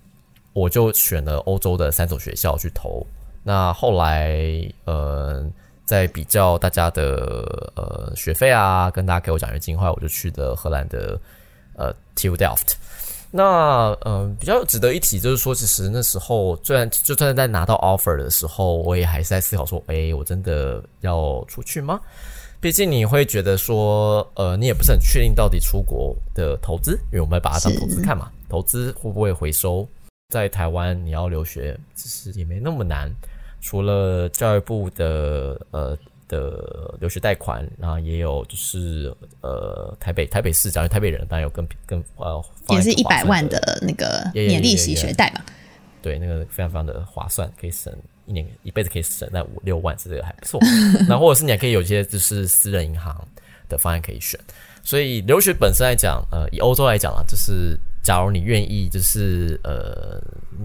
[0.53, 3.05] 我就选了欧洲的三所学校去投。
[3.43, 4.39] 那后来
[4.85, 5.43] 呃，
[5.85, 11.19] 在比较大家的呃学费啊，跟大家给我奖学金后来，我就去的荷兰的
[11.75, 12.75] 呃 TU Delft。
[13.33, 21.97] 那嗯、比较值得一提就是说，其实那时候虽然就算在拿到 offer 的时候，我也还是在思考说，诶，我真的要出去吗？
[22.61, 29.87] 毕竟你会觉得说，呃，你也不是很确定到底出国的投资，因为我们要把它当投资看嘛，投资会不会回收？
[30.29, 33.11] 在台湾你要留学，其实也没那么难，
[33.61, 35.97] 除了教育部的呃
[36.27, 45.41] 的留学贷款，然后也有就是呃台北台北市，假如台北人当然有更更呃也是一百万的那个也也年利息学贷嘛。
[45.99, 47.91] 对，那个非常非常的划算，可以省
[48.25, 50.59] 一年一辈子可以省那五六万，这个还不错。
[51.07, 53.15] 那或者是你还可以有一些就是私人银行
[53.69, 54.39] 的方案可以选。
[54.83, 60.19] 所以留学本身来讲，呃，以欧洲来讲啊，就是假如你愿意，就是呃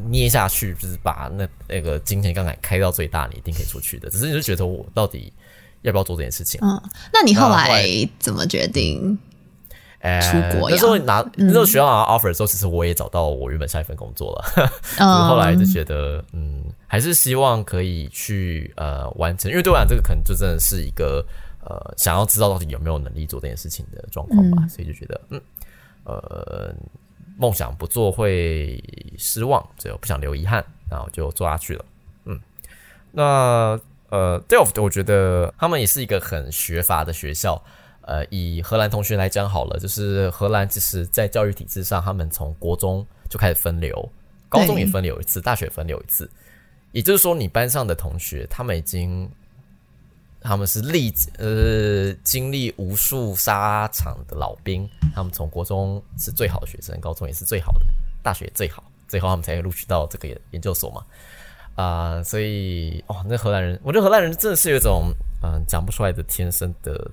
[0.09, 4.09] 捏下去，就是把那那个金钱杠杆开到最大，你一定可以出去的。
[4.09, 5.31] 只是你就觉得我到底
[5.83, 6.59] 要不要做这件事情？
[6.63, 6.81] 嗯，
[7.13, 7.87] 那你后来
[8.19, 9.19] 怎么决定？
[10.01, 14.71] 呃出国呀那时候拿那时候学校拿 offer 的时候，其实我也找到我原本下一份工作了。
[14.99, 21.25] 嗯，后来就觉得，嗯，还是希望可以去呃完成，因为对我来讲，这个可能就真的是一个
[21.61, 25.41] 呃想要知道到底有没有能力做这件事情的状况吧，所以就觉得，嗯，
[26.05, 26.75] 呃，
[27.37, 28.83] 梦想不做会
[29.19, 31.85] 失望，所以我不想留遗憾，然后就做下去了，
[32.27, 32.39] 嗯，
[33.13, 33.81] 那
[34.11, 37.61] 呃，Delft 我觉得他们也是一个很学法的学校。
[38.07, 44.09] 呃，以荷兰同学来讲好了，就是荷兰其实在教育体制上，他们从国中就开始分流，
[44.49, 46.31] 高中也分流一次，大学分流一次。
[46.93, 49.29] 也就是说，你班上的同学，他们已经
[50.41, 57.87] 他们是历呃经历无数沙场的老兵，他们从国中是最好的学生，高中也是最好的，
[58.23, 61.05] 大学最好，最后他们才录取到这个研究所嘛。
[61.75, 67.11] 啊、所以哦，那荷兰人，我觉得荷兰人真的是有一种嗯讲不出来的天生的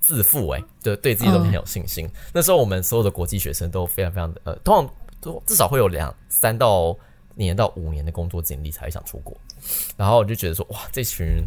[0.00, 2.08] 自负哎、就对自己都很有信心。
[2.32, 6.96] 那时候我们所有的国际学生都非常非常的呃，通常都至少会有两三到
[7.34, 9.36] 年到五年的工作经历才会想出国。
[9.96, 11.44] 然后我就觉得说，哇，这群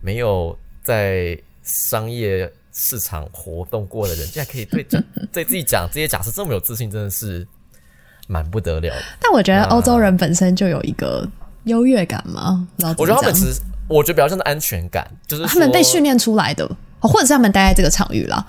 [0.00, 7.46] 没有在商业市场活动过的人，竟然可以对讲对自己讲这些假设这么有自信，真的是
[8.26, 9.02] 蛮不得了的。
[9.20, 11.28] 但我觉得欧洲人本身就有一个
[11.64, 12.66] 优越感嘛，
[12.98, 16.76] 我觉得他们其实，我觉得比较像是安全感，就是他们被训练出来的，哦
[17.08, 18.46] 或者是他们待在这个场域啦。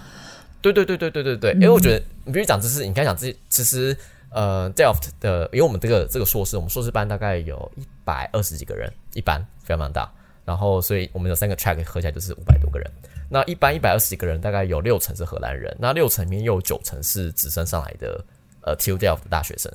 [0.62, 3.96] 对对对对对对对，因为我觉得你必须讲，就是你刚才讲这些，其实
[4.30, 10.10] 呃，Delft 的，因为我们这个这个硕士，我们硕士班大概有一百二十几个人，一班非常非常大，
[10.46, 12.90] 然后所以我们有三个 track 合起来就是五百多个人。
[13.30, 18.24] 那一般一百二十几个人，大概有六成是荷兰人，那六成里面又有九成是直升上来的
[18.62, 19.70] 呃 TU Delft 的大学生，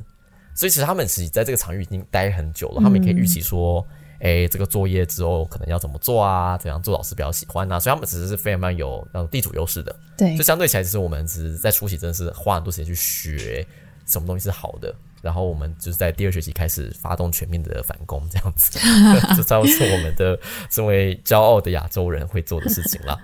[0.54, 3.86] 所以其实他们其实在这个场域已经待很久了，他们也可以预期说。
[4.20, 6.59] 诶，这个作业之后可能要怎么做啊？
[6.59, 7.78] 怎样做老师比较喜欢啊？
[7.78, 9.94] 所以他们只是非常非常有那种地主优势的。
[10.16, 13.64] 对就，相对起来，其实我们只是在初期真的是花很多时间去学
[14.07, 18.78] 什么东西是好的，然后我们就是在第二学期开始发动全面的反攻，这样子，
[19.36, 20.38] 这差不多是我们的
[20.70, 23.16] 身为骄傲的亚洲人会做的事情啦。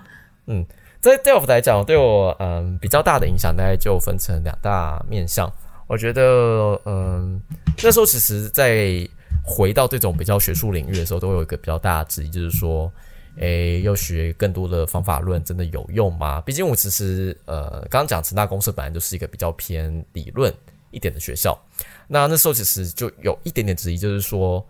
[0.46, 0.64] 嗯，
[1.00, 5.52] 在 Delft 来讲，对我嗯比较大的影响，大概就分成两大面向。
[5.86, 7.40] 我觉得嗯
[7.82, 9.08] 那时候其实，在
[9.44, 12.92] 回到这种比较学术领域的时候，都会有一个比较大的质疑，就是说。
[13.38, 16.40] 诶，要学更多的方法论，真的有用吗？
[16.42, 20.54] 毕竟我其实呃，刚刚讲成大公社本来就是一个比较偏理论
[20.92, 21.60] 一点的学校，
[22.06, 24.64] 那那时候其实就有一点点质疑，就是说，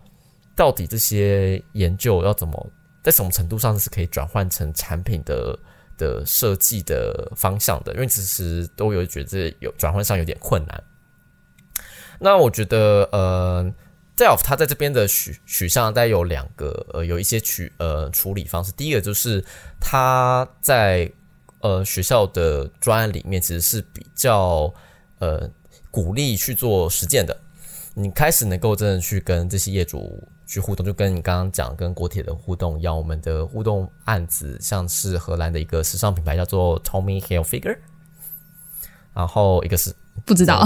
[0.55, 2.71] 到底这些研究要怎么
[3.03, 5.59] 在什么程度上是可以转换成产品的
[5.95, 7.93] 的设计的方向的？
[7.93, 10.83] 因为其实都有觉得有转换上有点困难。
[12.19, 13.71] 那我觉得，呃
[14.17, 18.71] Delft 它在这边的取取向大概有两个，呃，有一些取呃处理方式。
[18.71, 19.43] 第一个就是
[19.79, 21.11] 它在
[21.59, 24.73] 呃学校的专案里面其实是比较
[25.19, 25.49] 呃
[25.91, 27.37] 鼓励去做实践的。
[27.93, 32.95] 你开始能够真的去跟这些业主去互动，就跟你刚刚讲跟国铁的互动一样。
[32.95, 37.77] 我们的互动案子像是荷兰的一个时尚品牌叫做 Tommy Hilfiger。
[39.13, 39.93] 然后一个是
[40.25, 40.63] 不知道，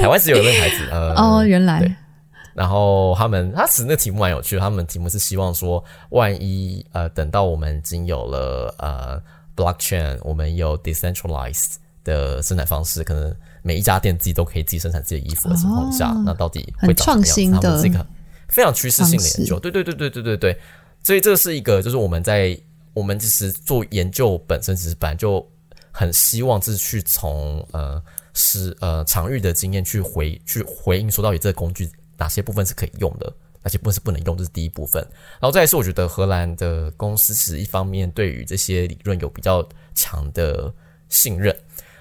[0.00, 1.94] 台湾是有那个牌子，呃，哦，原来对。
[2.58, 4.60] 然后他们，他其实那个题目蛮有趣的。
[4.60, 9.22] 他们题目是希望说，万一呃，等到我们已经有了呃
[9.54, 13.32] ，blockchain，我们有 decentralized 的生产方式，可能
[13.62, 18.04] 每一家店自己都可以自己生产自己的衣服的情况下，那到底会很创新的这个
[18.48, 19.60] 非常趋势性的研究。
[19.60, 20.58] 对对对对对对对。
[21.04, 22.58] 所以这是一个，就是我们在
[22.92, 25.48] 我们其实做研究本身，其实本来就
[25.92, 28.02] 很希望是去从呃
[28.34, 31.88] 是呃场域的经验去回去回应，说到底这个工具。
[32.18, 35.00] 哪些部分是可以用的，哪些部分是不能用，这是第一部分。
[35.40, 40.72] 然后再是，我觉得荷兰的公司其实一方面对于这些理论有比较强的
[41.08, 41.56] 信任，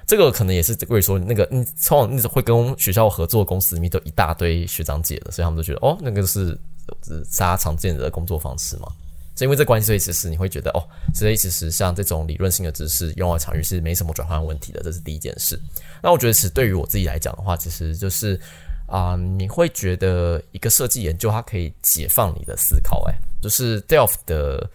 [0.05, 6.57] 这个可能也是为说那个嗯，通常那种会跟学校合作公司里面都一大堆学长姐的，所以他们都觉得哦，那个是
[7.05, 8.87] 大家常见的工作方式嘛。
[9.35, 10.81] 所以因为这关系，所以其实你会觉得哦，
[11.13, 15.59] 所以其实像这种理论性的知识用到场域是没什么转换问题的，这是第一件事。
[16.01, 18.39] 那我觉得其实对于我自己来讲的话，其实就是。
[18.87, 24.67] 啊，你会觉得一个设计研究它可以解放你的思考，哎，就是 Delft 的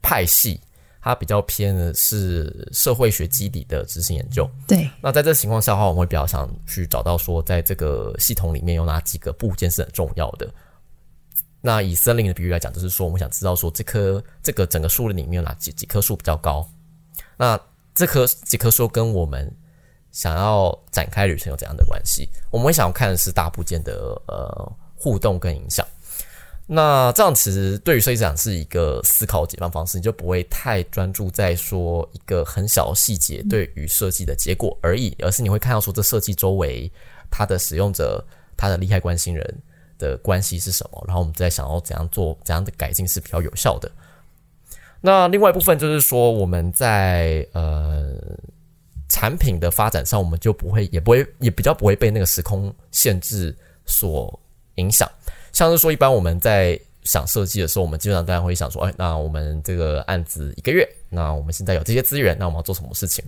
[0.00, 0.58] 派系，
[1.02, 4.50] 它比较偏的是社会学基底的执行研究。
[4.66, 10.48] 对，那在这情况下的话，我们会比较想去找到说，在这个系统里面有哪几个部件是很重要的。
[11.60, 16.66] 那以森林的比喻来讲，就是说我们想知道说，这棵这个整个树林里面有哪几几棵树比较高？
[17.36, 17.60] 那
[17.94, 19.54] 这棵几棵树跟我们。
[20.18, 22.28] 想要展开旅程有怎样的关系？
[22.50, 25.86] 我们会想要看的是大部件的呃互动跟影响。
[26.66, 36.90] 那这样其实对于设计讲是一个思考解放方式，你就不会太专注在说一个很小的细节对于设计的结果而已，而是你会看到说这设计周围
[37.30, 39.62] 它的使用者、它的利害关心人
[39.98, 43.88] 的关系是什么，然后我们再想要怎样做怎样的改进是比较有效的。
[45.00, 48.16] 那另外一部分就是说我们在呃。
[49.08, 53.56] 产品的发展上，我们就不会，也不会，也比较不会被那个时空限制
[53.86, 54.38] 所
[54.74, 55.10] 影响。
[55.52, 63.24] 像是说，一般我们在想设计的时候，我们基本上大家会想说，哎，那我们这个案子一个月，那我们现在有这些资源，那我们要做什么事情？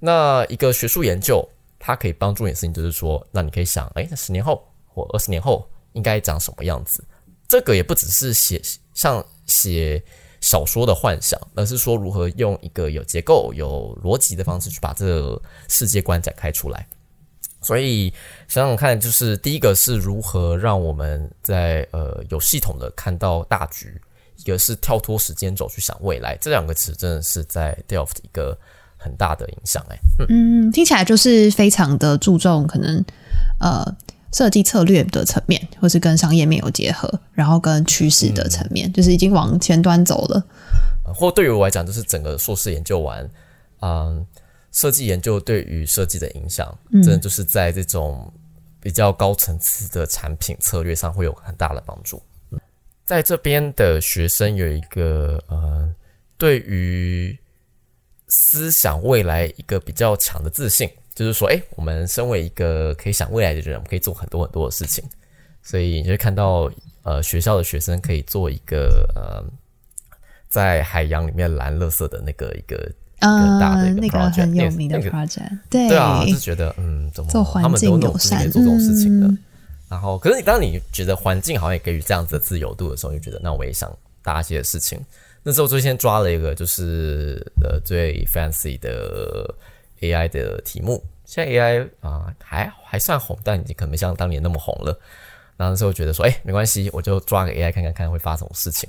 [0.00, 7.04] 那一个学术研究，它可以帮助你的事情，就是说，那你可以想，哎，那十年后或二十年后应该长什么样子？
[7.46, 8.60] 这个也不只是写
[8.94, 10.02] 像写。
[10.40, 16.86] 小说的幻想，而是说如何用一个有结构、有逻辑的方式去把这个世界观展开出来。
[17.60, 18.12] 所以
[18.46, 24.00] 想想看，就是第一个是如何让我们在呃有系统的看到大局，
[24.36, 26.36] 一个是跳脱时间轴去想未来。
[26.40, 28.56] 这两个词真的是在 Delft 一个
[28.96, 29.84] 很大的影响。
[29.90, 33.04] 哎，嗯，听起来就是非常的注重可能
[33.60, 33.96] 呃。
[34.32, 40.44] 设计策略的层面，或是跟商业面有结合，然后跟趋势的层面，就是已经往前端走了。
[41.14, 43.28] 或对于我来讲，就是整个硕士研究完，
[43.80, 44.26] 嗯，
[44.70, 48.30] 设计研究对于设计的影响，真的就是在这种
[48.80, 52.22] 比较高层次的产品策略上会有很大的帮助。
[53.06, 55.90] 在这边的学生有一个呃，
[56.36, 57.38] 对于
[58.28, 60.90] 思想未来一个比较强的自信。
[61.18, 65.02] 就是说，哎，我们身为一个可以想未来的人，我们可以做很多很多的事情。
[65.64, 66.70] 所以你就会看到，
[67.02, 69.42] 呃，学校的学生可以做一个呃，
[70.48, 72.88] 在海洋里面蓝乐色的那个一个
[73.18, 79.28] 呃大的那个很有名的 project，对对啊，就觉得嗯，怎么做环境友善做这种事情的？
[79.88, 83.92] 然后，可是你当你觉得环境好像也给予这样子的自由度的时候，就觉得那我也想
[84.22, 85.04] 搭一些事情。
[85.42, 89.52] 那时候最先抓了一个就是呃最 fancy 的。
[90.00, 94.98] AI 的题目，现在 AI 啊还还算红，但已经可能没像当年那么红了。
[95.60, 98.88] 那时候觉得说，哎，没关系，我就抓个 AI 看看看会发生什么事情。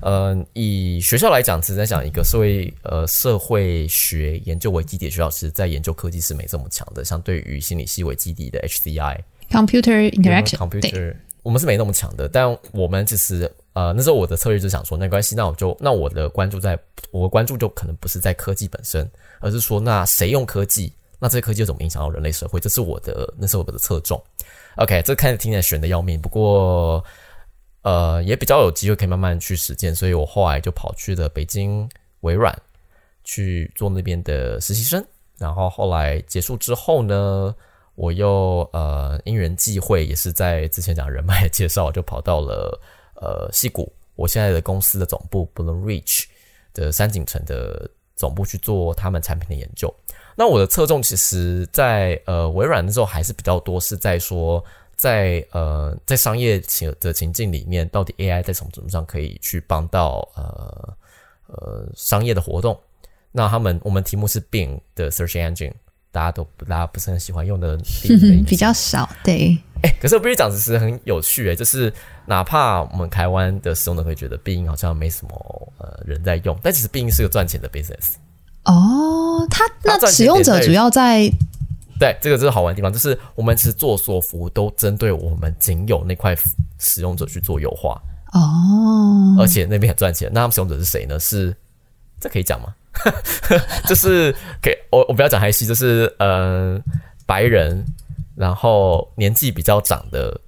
[0.00, 7.04] 嗯，以学校来讲，其实在讲一个社会呃社会学研究为基底的学校，其实在研究科技是没这么强的。
[7.04, 12.26] 相对于心理系为基底的 HCI，Computer Interaction，我们是没那么强的。
[12.26, 16.78] 但我们其实呃那时候我的策略就想说，没关系，那我就那我的关注在，
[17.10, 19.06] 我关注就可能不是在科技本身。
[19.38, 20.90] 而是说，那谁用科技？
[21.18, 22.58] 那这些科技又怎么影响到人类社会？
[22.58, 24.18] 这是我的，那是我的侧重。
[24.76, 27.04] OK，这看着听起来悬的要命，不过，
[27.82, 29.94] 呃，也比较有机会可以慢慢去实践。
[29.94, 31.86] 所以我后来就跑去了北京
[32.20, 32.58] 微软
[33.24, 35.04] 去做那边的实习生。
[35.36, 37.54] 然后后来结束之后呢，
[37.94, 42.80] 我又呃因缘际会，也是在之前讲人脉介绍，就跑到了
[43.16, 46.24] 呃西谷，我现在的公司的总部 Bloom Reach
[46.72, 47.90] 的三井城的。
[48.18, 49.94] 总部去做他们产品的研究。
[50.34, 54.64] 那我的侧重其实，在呃微软的时候还是比较多，是在说
[54.96, 60.96] 在呃在商业情的情境里面，到底 AI 在什么程度上可以去帮到呃
[61.48, 62.80] 呃商业的活动。
[63.32, 65.74] 那他们我们题目是 Bing 的 Search Engine
[66.16, 67.78] 大家都大家不是很喜欢用的
[68.46, 71.92] 比较少，对，哎、可是我必须讲，其实很有趣哎、就是
[72.24, 78.14] 哪怕我们台湾的使用者会觉得必应好像没什么呃人在用，但其实必应是个赚钱的 business。
[78.64, 81.30] 哦，它那使用者主要在
[82.00, 86.34] 对，这个就是好玩的地方，就是我们其实做所有服务都针对我们仅有那块
[86.78, 88.00] 使用者去做优化，
[88.32, 90.30] 哦，而且那边很赚钱。
[90.32, 91.20] 那他们使用者是谁呢？
[91.20, 91.54] 是
[92.18, 92.74] 这可以讲吗？
[93.86, 96.80] 就是给我我不要讲太细，就是呃
[97.26, 97.84] 白人，
[98.34, 100.38] 然后年纪比较长的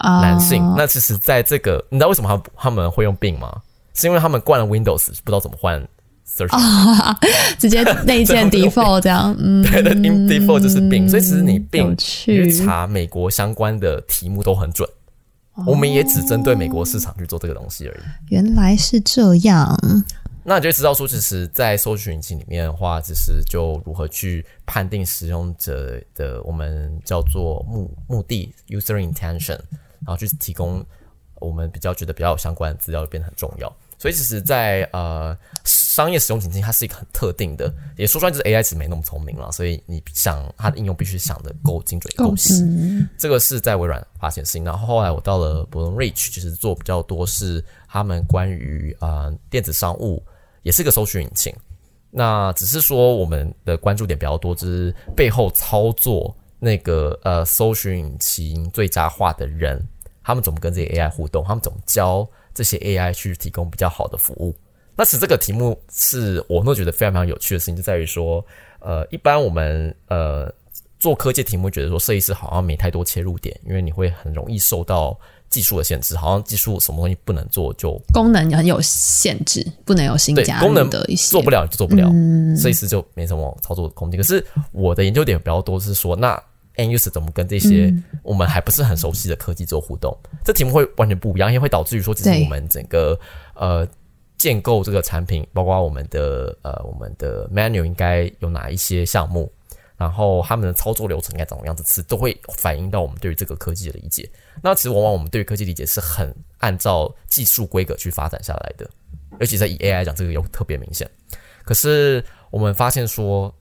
[0.00, 0.62] 男性。
[0.62, 3.60] 哦那其实在这个，你知道为什么他们他们会用 Bing 吗？
[3.94, 5.84] 是因为他们惯了 Windows，不知道怎么换
[6.26, 6.54] Search，、
[7.58, 14.88] 直接内建 default 这样， 嗯，对的，in default 就是 Bing，所以其实你有 Bing 去查美国相关的题目都很准。
[15.66, 17.98] 我们也只针对美国市场去做这个东西而已。
[18.28, 19.76] 原来是这样，
[20.48, 29.58] 那你就会知道说，其实，在搜索引擎里面的话，其实就如何去判定使用者的我们叫做目目的 （user intention），
[30.06, 30.82] 然后去提供
[31.34, 33.70] 我们比较觉得比较有相关的资料，就变得很重要。
[33.98, 42.64] 所以，其实在，呃商业使用情境，它是一个很特定的，也说出来就是 AI 其实没那么聪明了，所以你想它的应用必须想的够精准、够细。
[43.18, 44.64] 这个是在微软发现的事情。
[44.64, 50.24] 然后后来我到了 b l o o m Reach，其实做比较多是他们关于呃电子商务，
[50.68, 51.50] 也是个搜寻引擎。
[52.10, 59.82] 那只是说我们的关注点比较多，就是背后操作那个呃搜寻引擎最佳化的人，
[60.22, 64.54] 他们怎么跟这些 AI 互动，他们怎么教这些 AI 去提供比较好的服务。
[64.94, 68.44] 那其实这个题目是我都觉得非常非常有趣的事情，就在于说，
[68.80, 70.52] 呃，一般我们呃
[71.00, 75.18] 做科技题目，觉得说设计师好像没太多切入点，因为你会很容易受到
[75.50, 82.10] 技术的限制，好像技术什么东西不能做就功能很有限制，不能有新对加功能的一些，做不了就做不了，
[82.56, 84.20] 设计师就没什么操作的空间。
[84.20, 86.40] 可是我的研究点比较多是说，那
[86.76, 87.92] end user 怎么跟这些
[88.22, 90.16] 我们还不是很熟悉的科技做互动？
[90.44, 93.18] 这题目会完全不一样，因为会导致于说，其实我们整个
[93.54, 93.88] 呃
[94.36, 99.50] 建构这个产品，包括我们的呃我们的 menu 应该有哪一些项目，
[99.98, 104.30] 然后他们的操作流程应该怎么样子，其实都会反映到我们对于这个科技的理解。
[104.62, 108.88] 那其实往往我们对于科技理解是很按照技术规格去发展下来的，
[109.40, 111.10] 尤其在以 AI 来讲，这个又特别明显。
[111.64, 113.52] 可是我们发现说，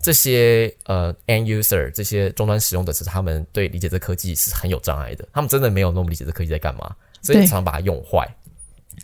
[0.00, 8.28] 这些呃 end user 这些终端使用者，其实他们对理解这科技是很有障碍的，他们真的没有那么理解这科技在干嘛，所以对常常把它用坏，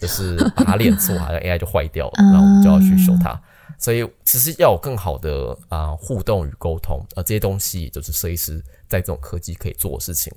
[0.01, 3.41] 就是把它练错，好像 AI 就坏掉了，然后我们就要去修它。
[3.79, 10.33] 所以其实要有更好的啊、互动与沟通，呃，这些东西就是设计师在这种科技可以做的事情。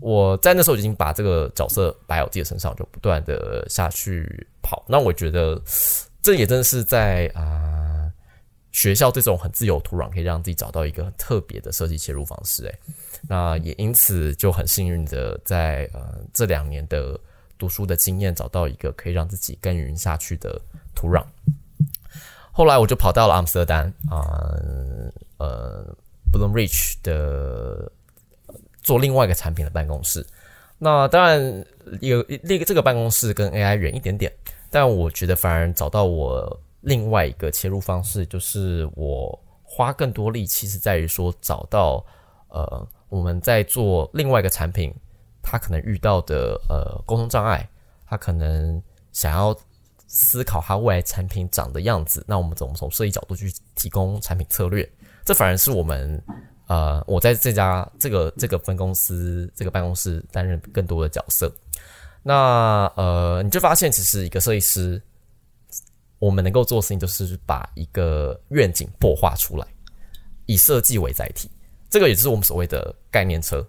[0.00, 4.84] 我在那时候已经把这个角色摆在我自己的身上，就不断的下去跑。
[4.86, 5.60] 那我觉得
[6.20, 8.12] 这也真的是在啊、
[8.72, 12.66] 学校这种很自由土壤，可以让自己找到一个很特别的设计切入方式。
[12.66, 12.78] 诶，
[13.28, 17.18] 那也因此就很幸运的在呃这两年的
[17.56, 20.60] 读书的经验，找到一个可以让自己耕耘下去的
[20.94, 21.24] 土壤。
[22.56, 24.22] 后来我就跑到了阿姆斯特丹啊，
[25.38, 25.84] 呃
[26.32, 27.90] b l o o m Reach 的
[28.80, 30.24] 做另外一个产品的办公室。
[30.78, 31.66] 那当然，
[32.00, 34.32] 有那个这个办公室跟 AI 远一点点，
[34.70, 42.04] 但我觉得反而找到我另外一个切入方式，就是我花更多力气是在于说找到
[42.50, 44.94] 呃我们在做另外一个产品，
[45.42, 47.68] 它可能遇到的呃沟通障碍，
[48.06, 48.80] 它可能
[49.12, 49.56] 想要
[50.06, 54.88] 思考它未来产品长的样子，那我们怎么从设计角度去提供产品策略？
[55.24, 56.22] 这反而是我们
[56.66, 61.52] 呃，我在这家这个这个分公司这个办公室担任更多的角色。
[62.22, 65.02] 那呃，你就发现其实一个设计师，
[66.18, 69.66] 我们能够做的事情就是把一个愿景破画出来，
[70.46, 71.50] 以设计为载体。
[71.90, 73.66] 这个也就是我们所谓的概念车。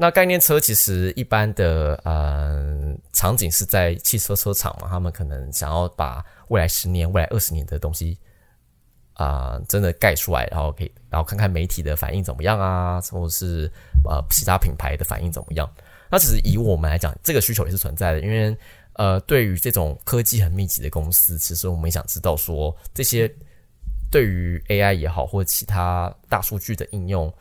[0.00, 8.16] 那概念车其实一般的呃场景是在汽车车厂嘛，他们可能想要把未来十年、未来二十年的东西
[9.14, 13.68] 啊、真的盖出来，然后可以，然后看看媒体的反应怎么样啊，或者是
[14.08, 15.68] 呃其他品牌的反应怎么样。
[16.08, 18.56] 那其实以我们来讲，这个需求也是存在的，因为
[18.92, 23.28] 呃，对于这种科技很密集的公司，其实我们也想知道说这些
[24.12, 27.32] 对于 AI 也好，或者其他大数据的应用，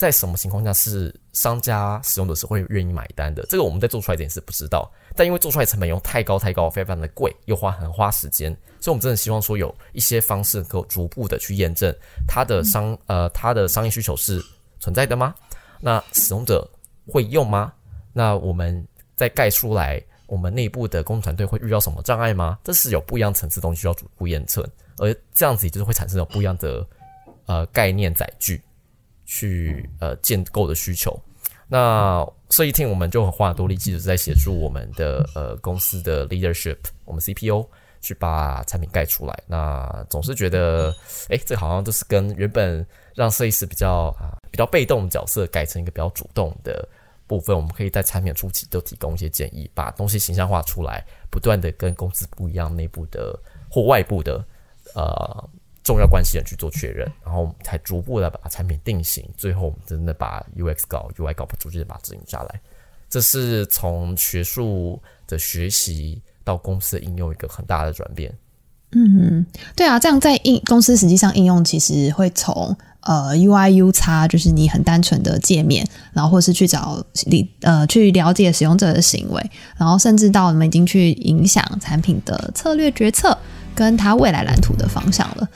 [0.00, 3.44] 在什么情况下是商家使用者是会愿意买单的？
[3.50, 11.94] 这个我们在做出来这件事不知道，但因为做出来成本又太高太高，非常非常的贵，又花很花时间，所以我们真的希望说有一些方式能够逐步的去验证
[12.26, 14.42] 它的商呃它的商业需求是
[14.78, 15.34] 存在的吗？
[15.82, 16.66] 那使用者
[17.06, 17.70] 会用吗？
[18.14, 18.82] 那我们
[19.16, 22.58] 再盖出来，我们内部的工程团队会遇到什么障碍吗？
[22.64, 26.86] 这是有不一样层次的东西需要逐步验证，而这样子也就是会产生有不一样的
[27.44, 28.58] 呃概念载具
[29.30, 31.16] 去呃建构的需求。
[31.68, 37.64] 那设计厅我们就花很多力气，就是在协助我们的呃公司的 leadership，我们 CPO
[38.00, 39.40] 去把产品盖出来。
[39.46, 40.92] 那总是觉得，
[41.28, 46.88] 哎，这好像就是跟原本让设计师比较啊比较被动的角色，改成一个比较主动的
[47.28, 47.54] 部分。
[47.54, 53.38] 我们可以在产品初期都提供一些建议，把东西形象化出来，不断的跟公司不一样内部的
[53.70, 54.44] 或外部的
[54.96, 55.48] 呃。
[55.82, 62.60] 重要关系人去做确认，然后才逐步的把产品定型，最后我们真的把 UX 搞 UI 搞不逐渐把它执行下来。
[63.08, 68.32] 这是从学术的学习到公司的应用一个很大的转变。
[68.92, 83.36] 嗯，对啊，这样在应公司实际上应用，其实会从呃 UI U 叉，就是你很单纯的界面，然后或是去找你呃去了解使用者的行为，然后甚至到我们已经去影响产品的策略决策。
[83.74, 85.48] 跟他未来蓝图的方向了。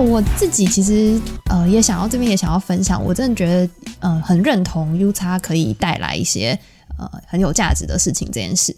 [0.00, 1.20] 我自己其实
[1.50, 6.58] 呃也想要这边也想要分享，我真的觉得嗯很认同 U 叉可以带来一些
[6.98, 8.74] 呃很有价值的事情这件事，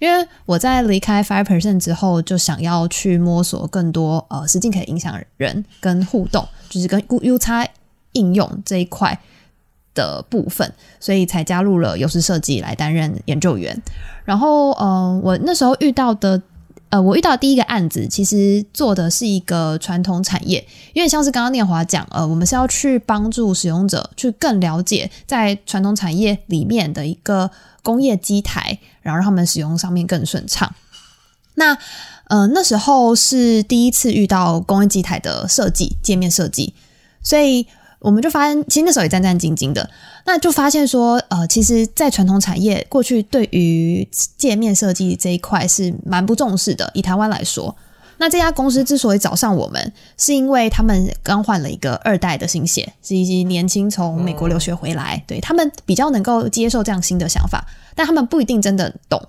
[0.00, 7.66] 因为我在离开 Five Percent 之后，就想要去摸索更多呃实际可以影响人跟互动，就是跟 U 叉
[8.12, 9.18] 应用这一块
[9.94, 13.80] 的部分，所以才加入了优势设计来担任研究员。
[14.24, 16.40] 然后呃我那时候遇到的。
[16.92, 20.62] 呃，我遇到第一个案子，其实做的是一个传统产业，
[20.92, 27.50] 因为像是刚刚念华讲，呃，我们是要去帮助使用者去更了解在传统产业里面的一个
[27.82, 30.70] 工业机台，然后让他们使用上面更顺畅。
[31.54, 31.78] 那
[32.28, 36.74] 呃那时候是第一次遇到工业机台的设计界面设计，
[37.22, 37.66] 所以。
[38.02, 39.88] 我们就发现，其实那时候也战战兢兢的。
[40.26, 46.90] 那就发现说，呃，其实，在传统产业过去对于界面设计这一块是蛮不重视的。
[46.94, 47.74] 以台湾来说，
[48.18, 59.20] 那这家公司之所以找上我们，是因为他们刚换了一个二代的新血，是一些年轻从美国留学回来，对他们比较能够接受这样新的想法，但他们不一定真的懂，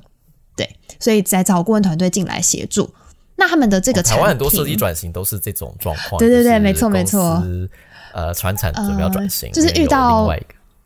[0.56, 0.70] 对，
[1.00, 2.94] 所以在找顾问团队进来协助。
[3.36, 7.44] 那他们的这个台湾很多设计转型都是这种状况，对对对，没错没错。
[8.14, 10.30] 呃，传产准备要转型，就是遇到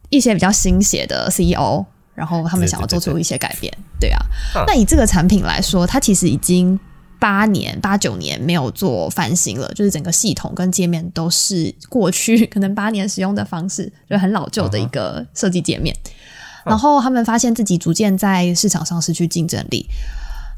[0.10, 4.20] 一些比较新血的 CEO，然后他们想要做出一些改变，对啊。
[4.66, 6.80] 那以这个产品来说，它其实已经
[7.20, 15.96] 八年、八九年没有做翻新了，就是整个系统跟界面都是过去可能八年使用的方式，就很老旧的一个设计界面。
[16.64, 19.86] 然后他们发现自己逐渐在市场上失去竞争力。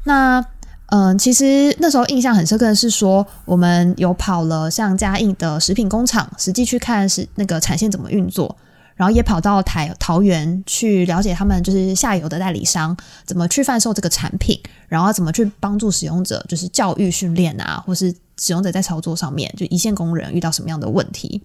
[0.04, 0.44] 那
[0.90, 8.56] 嗯，其实那时候印象很深刻的是说，我们有跑了像嘉应的食品工厂，实际去看是那个产线怎么运作，
[8.96, 21.40] 然后也跑到台桃园去了解他们就是下游的代理商怎么去贩售这个产品，然后怎么去帮助使用者，就是教育训练啊，或是使用者在操作上面，就一线工人遇到什么样的问题。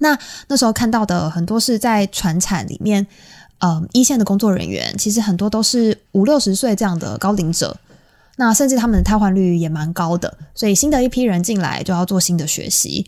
[0.00, 3.06] 那那时候看到的很多是在船产里面，
[3.58, 7.78] 嗯，一线的工作人员其实很多都是五六十岁这样的高龄者。
[8.40, 13.04] 那甚至他们的瘫痪率也蛮高的，所以新的一批人进来就要做新的学习，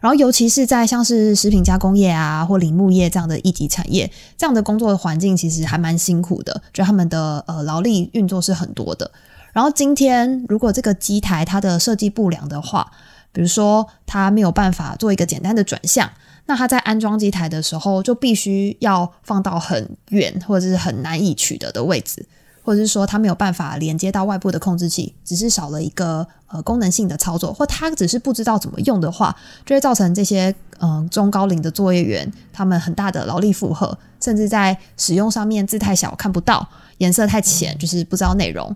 [0.00, 9.10] 然后尤其是在像是食品加工业啊或林木业这样的一级产业，这样的工作的环境其实还蛮辛苦的，就他们的呃劳力运作是很多的。
[9.52, 12.90] 然后今天如果这个机台它的设计不良的话，
[13.32, 16.10] 比如说它没有办法做一个简单的转向，
[16.46, 22.26] 那它在安装机台的时候就必须要放到很远或者是很难以取得的位置。
[22.70, 29.34] 或者是说它没有办法连接到外部的控制器，只是少了一个呃功能性的操作，或它只是不知道怎么用的话，
[29.66, 36.68] 就会造成这些嗯中高龄的作业员他们很大的劳力负荷，甚至在使用上面字太小看不到，
[36.98, 38.72] 颜色太浅就是不知道内容，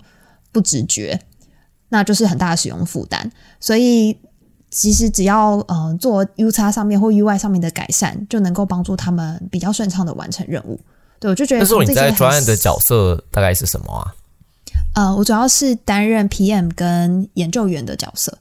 [0.50, 1.20] 不直觉，
[1.90, 3.30] 那就是很大的使用负担。
[3.60, 4.18] 所以
[4.72, 10.80] 其实只要嗯做 U 叉上面或 UI 上面的改善，就能够帮助他们比较顺畅的完成任务。
[11.24, 11.60] 对，我就觉得。
[11.60, 14.14] 那时候你在专案的角色大概是什么啊？
[14.94, 18.36] 呃，我主要是担任 PM 跟研究员的角色，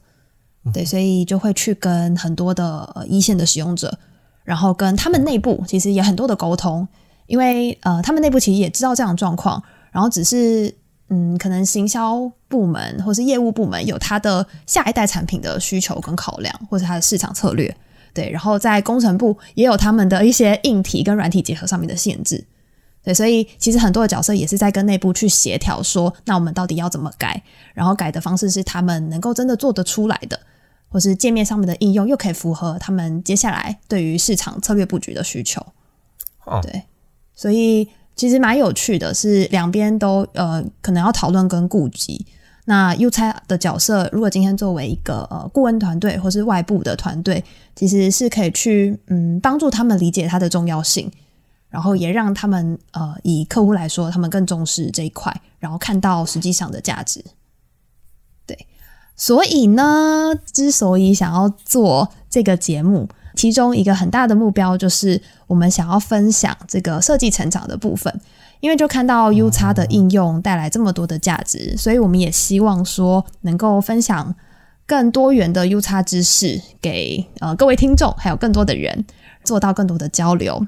[0.70, 3.98] 对，所以就会去跟很多的一线的使用者，
[4.44, 6.86] 然后跟他们内部其实也很多的沟通，
[7.26, 10.72] 因为呃，他们内部其实也知道这样的状况，然后只是
[11.08, 17.74] 嗯，可能行销部门或是业务部门有他的下一代产品的需求跟考量，或者他的市场策略，
[18.12, 22.44] 对，然后在工程部也有他们的一些硬体跟软体结合上面的限制。
[23.04, 27.42] 对，所以其实很多的角色也是在跟内部去协调，说那我们到底要怎么改，
[27.74, 30.40] 然后改的方式是他们能够真的做得出来的，
[30.88, 35.60] 或是界面上面的应用又可以符合他们接下来对于市场策略布局的需求。
[36.46, 36.82] 哦，对，
[37.34, 37.86] 所以
[38.16, 42.26] 其实蛮有趣的，是两边都呃可能要讨论跟顾及。
[42.64, 47.44] 那 U 差的角色，如果今天作为一个呃顾问团队或是外部的团队，
[47.76, 51.12] 其实是可以去嗯帮助他们理解它的重要性。
[51.74, 57.24] 然后也让他们呃，以客户来说，他们更重视这一块，然后看到实际上的价值。
[58.46, 58.56] 对，
[59.16, 68.20] 所以呢，之所以想要做这个节目，其中一个很大的目标就是我们想要分享这个设计成长的部分，
[68.60, 74.32] 因为就看到 U 叉的应用带来这么多的价值，所以我们也希望说能够分享
[74.86, 79.04] 更多元的 U 叉知识给呃各位听众，还有更多的人，
[79.42, 80.64] 做到更多的交流。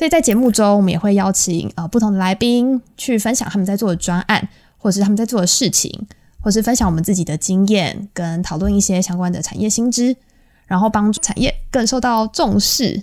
[0.00, 4.48] 所以在节目中，我们也会邀请呃不同的来宾去分享他们在做的专案，
[4.78, 5.92] 或者是他们在做的事情，
[6.40, 10.16] 或是分享我们自己的经验，跟讨论一些相关的产业新知，
[10.64, 13.02] 然后帮助产业更受到重视。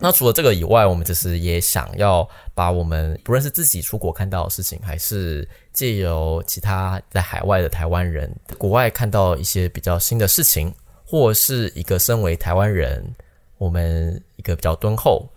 [0.00, 8.28] 那除了这个以外，我们就是也想要把我们不论是自己出国看到的事情，还是借由其他在海外的台湾人
[8.58, 10.74] 国外看到一些比较新的事情，
[11.06, 13.14] 或是一个身为台湾人。
[13.58, 15.28] 我们一个比较敦厚、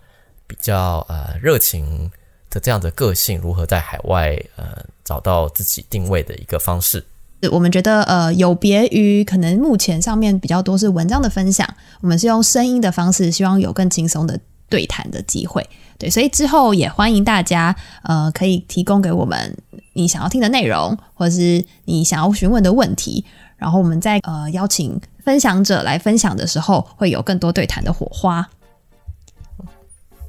[0.46, 2.10] 比较呃热情
[2.48, 7.04] 的这样的个性，如何在海外呃找到自己定位的一个方式？
[7.50, 11.68] 我们觉得呃有别于可能目前上面比较多是文章的分享，
[12.00, 15.68] 我们是用声音的方式，希望有更轻松的对谈的机会。
[15.98, 19.56] 对，所以之后也欢迎大家呃可以提供给我们
[19.94, 23.24] 你想要听的内容，或者是你想要询问的问题。
[23.56, 28.48] 然后我们再呃邀请分享者来分享的时候，会有更多对谈的火花。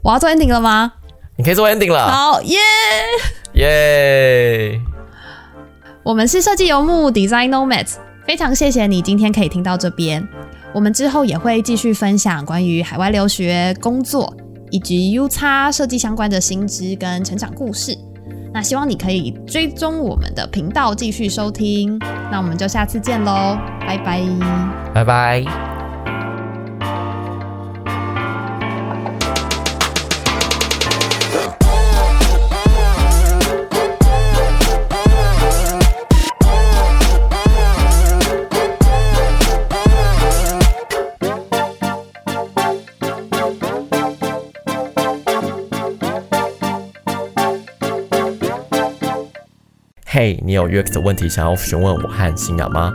[0.03, 0.93] 我要做 ending 了吗？
[1.37, 2.11] 你可以做 ending 了。
[2.11, 2.59] 好耶
[3.53, 4.81] 耶！
[6.03, 7.95] 我们是设计游牧 Design Nomads，
[8.27, 10.27] 非常谢谢你今天可以听到这边。
[10.73, 14.35] 我们之后也会继续分享关于海外留学、工作
[14.69, 17.97] 以及 U 叉设计相关的新知跟成长故事。
[18.53, 21.99] 那希望你可以追踪我们的频道，继续收听。
[22.31, 24.21] 那我们就下次见喽，拜拜，
[24.93, 25.72] 拜拜。
[50.15, 52.93] 嘿，你有约克的问题想要询问我和新雅吗？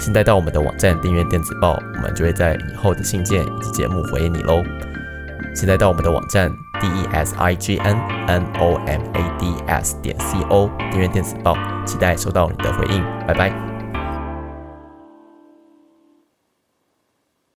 [0.00, 4.64] 现在到我们的网站订阅电子报，我们就会在以后的信件以及节目回应你喽。
[5.54, 6.50] 现在到我们的网站
[6.80, 7.96] d e s i g n
[8.26, 11.56] n o m a d s 点 c o 订阅电子报，
[11.86, 13.00] 期待收到你的回应。
[13.28, 13.65] 拜拜。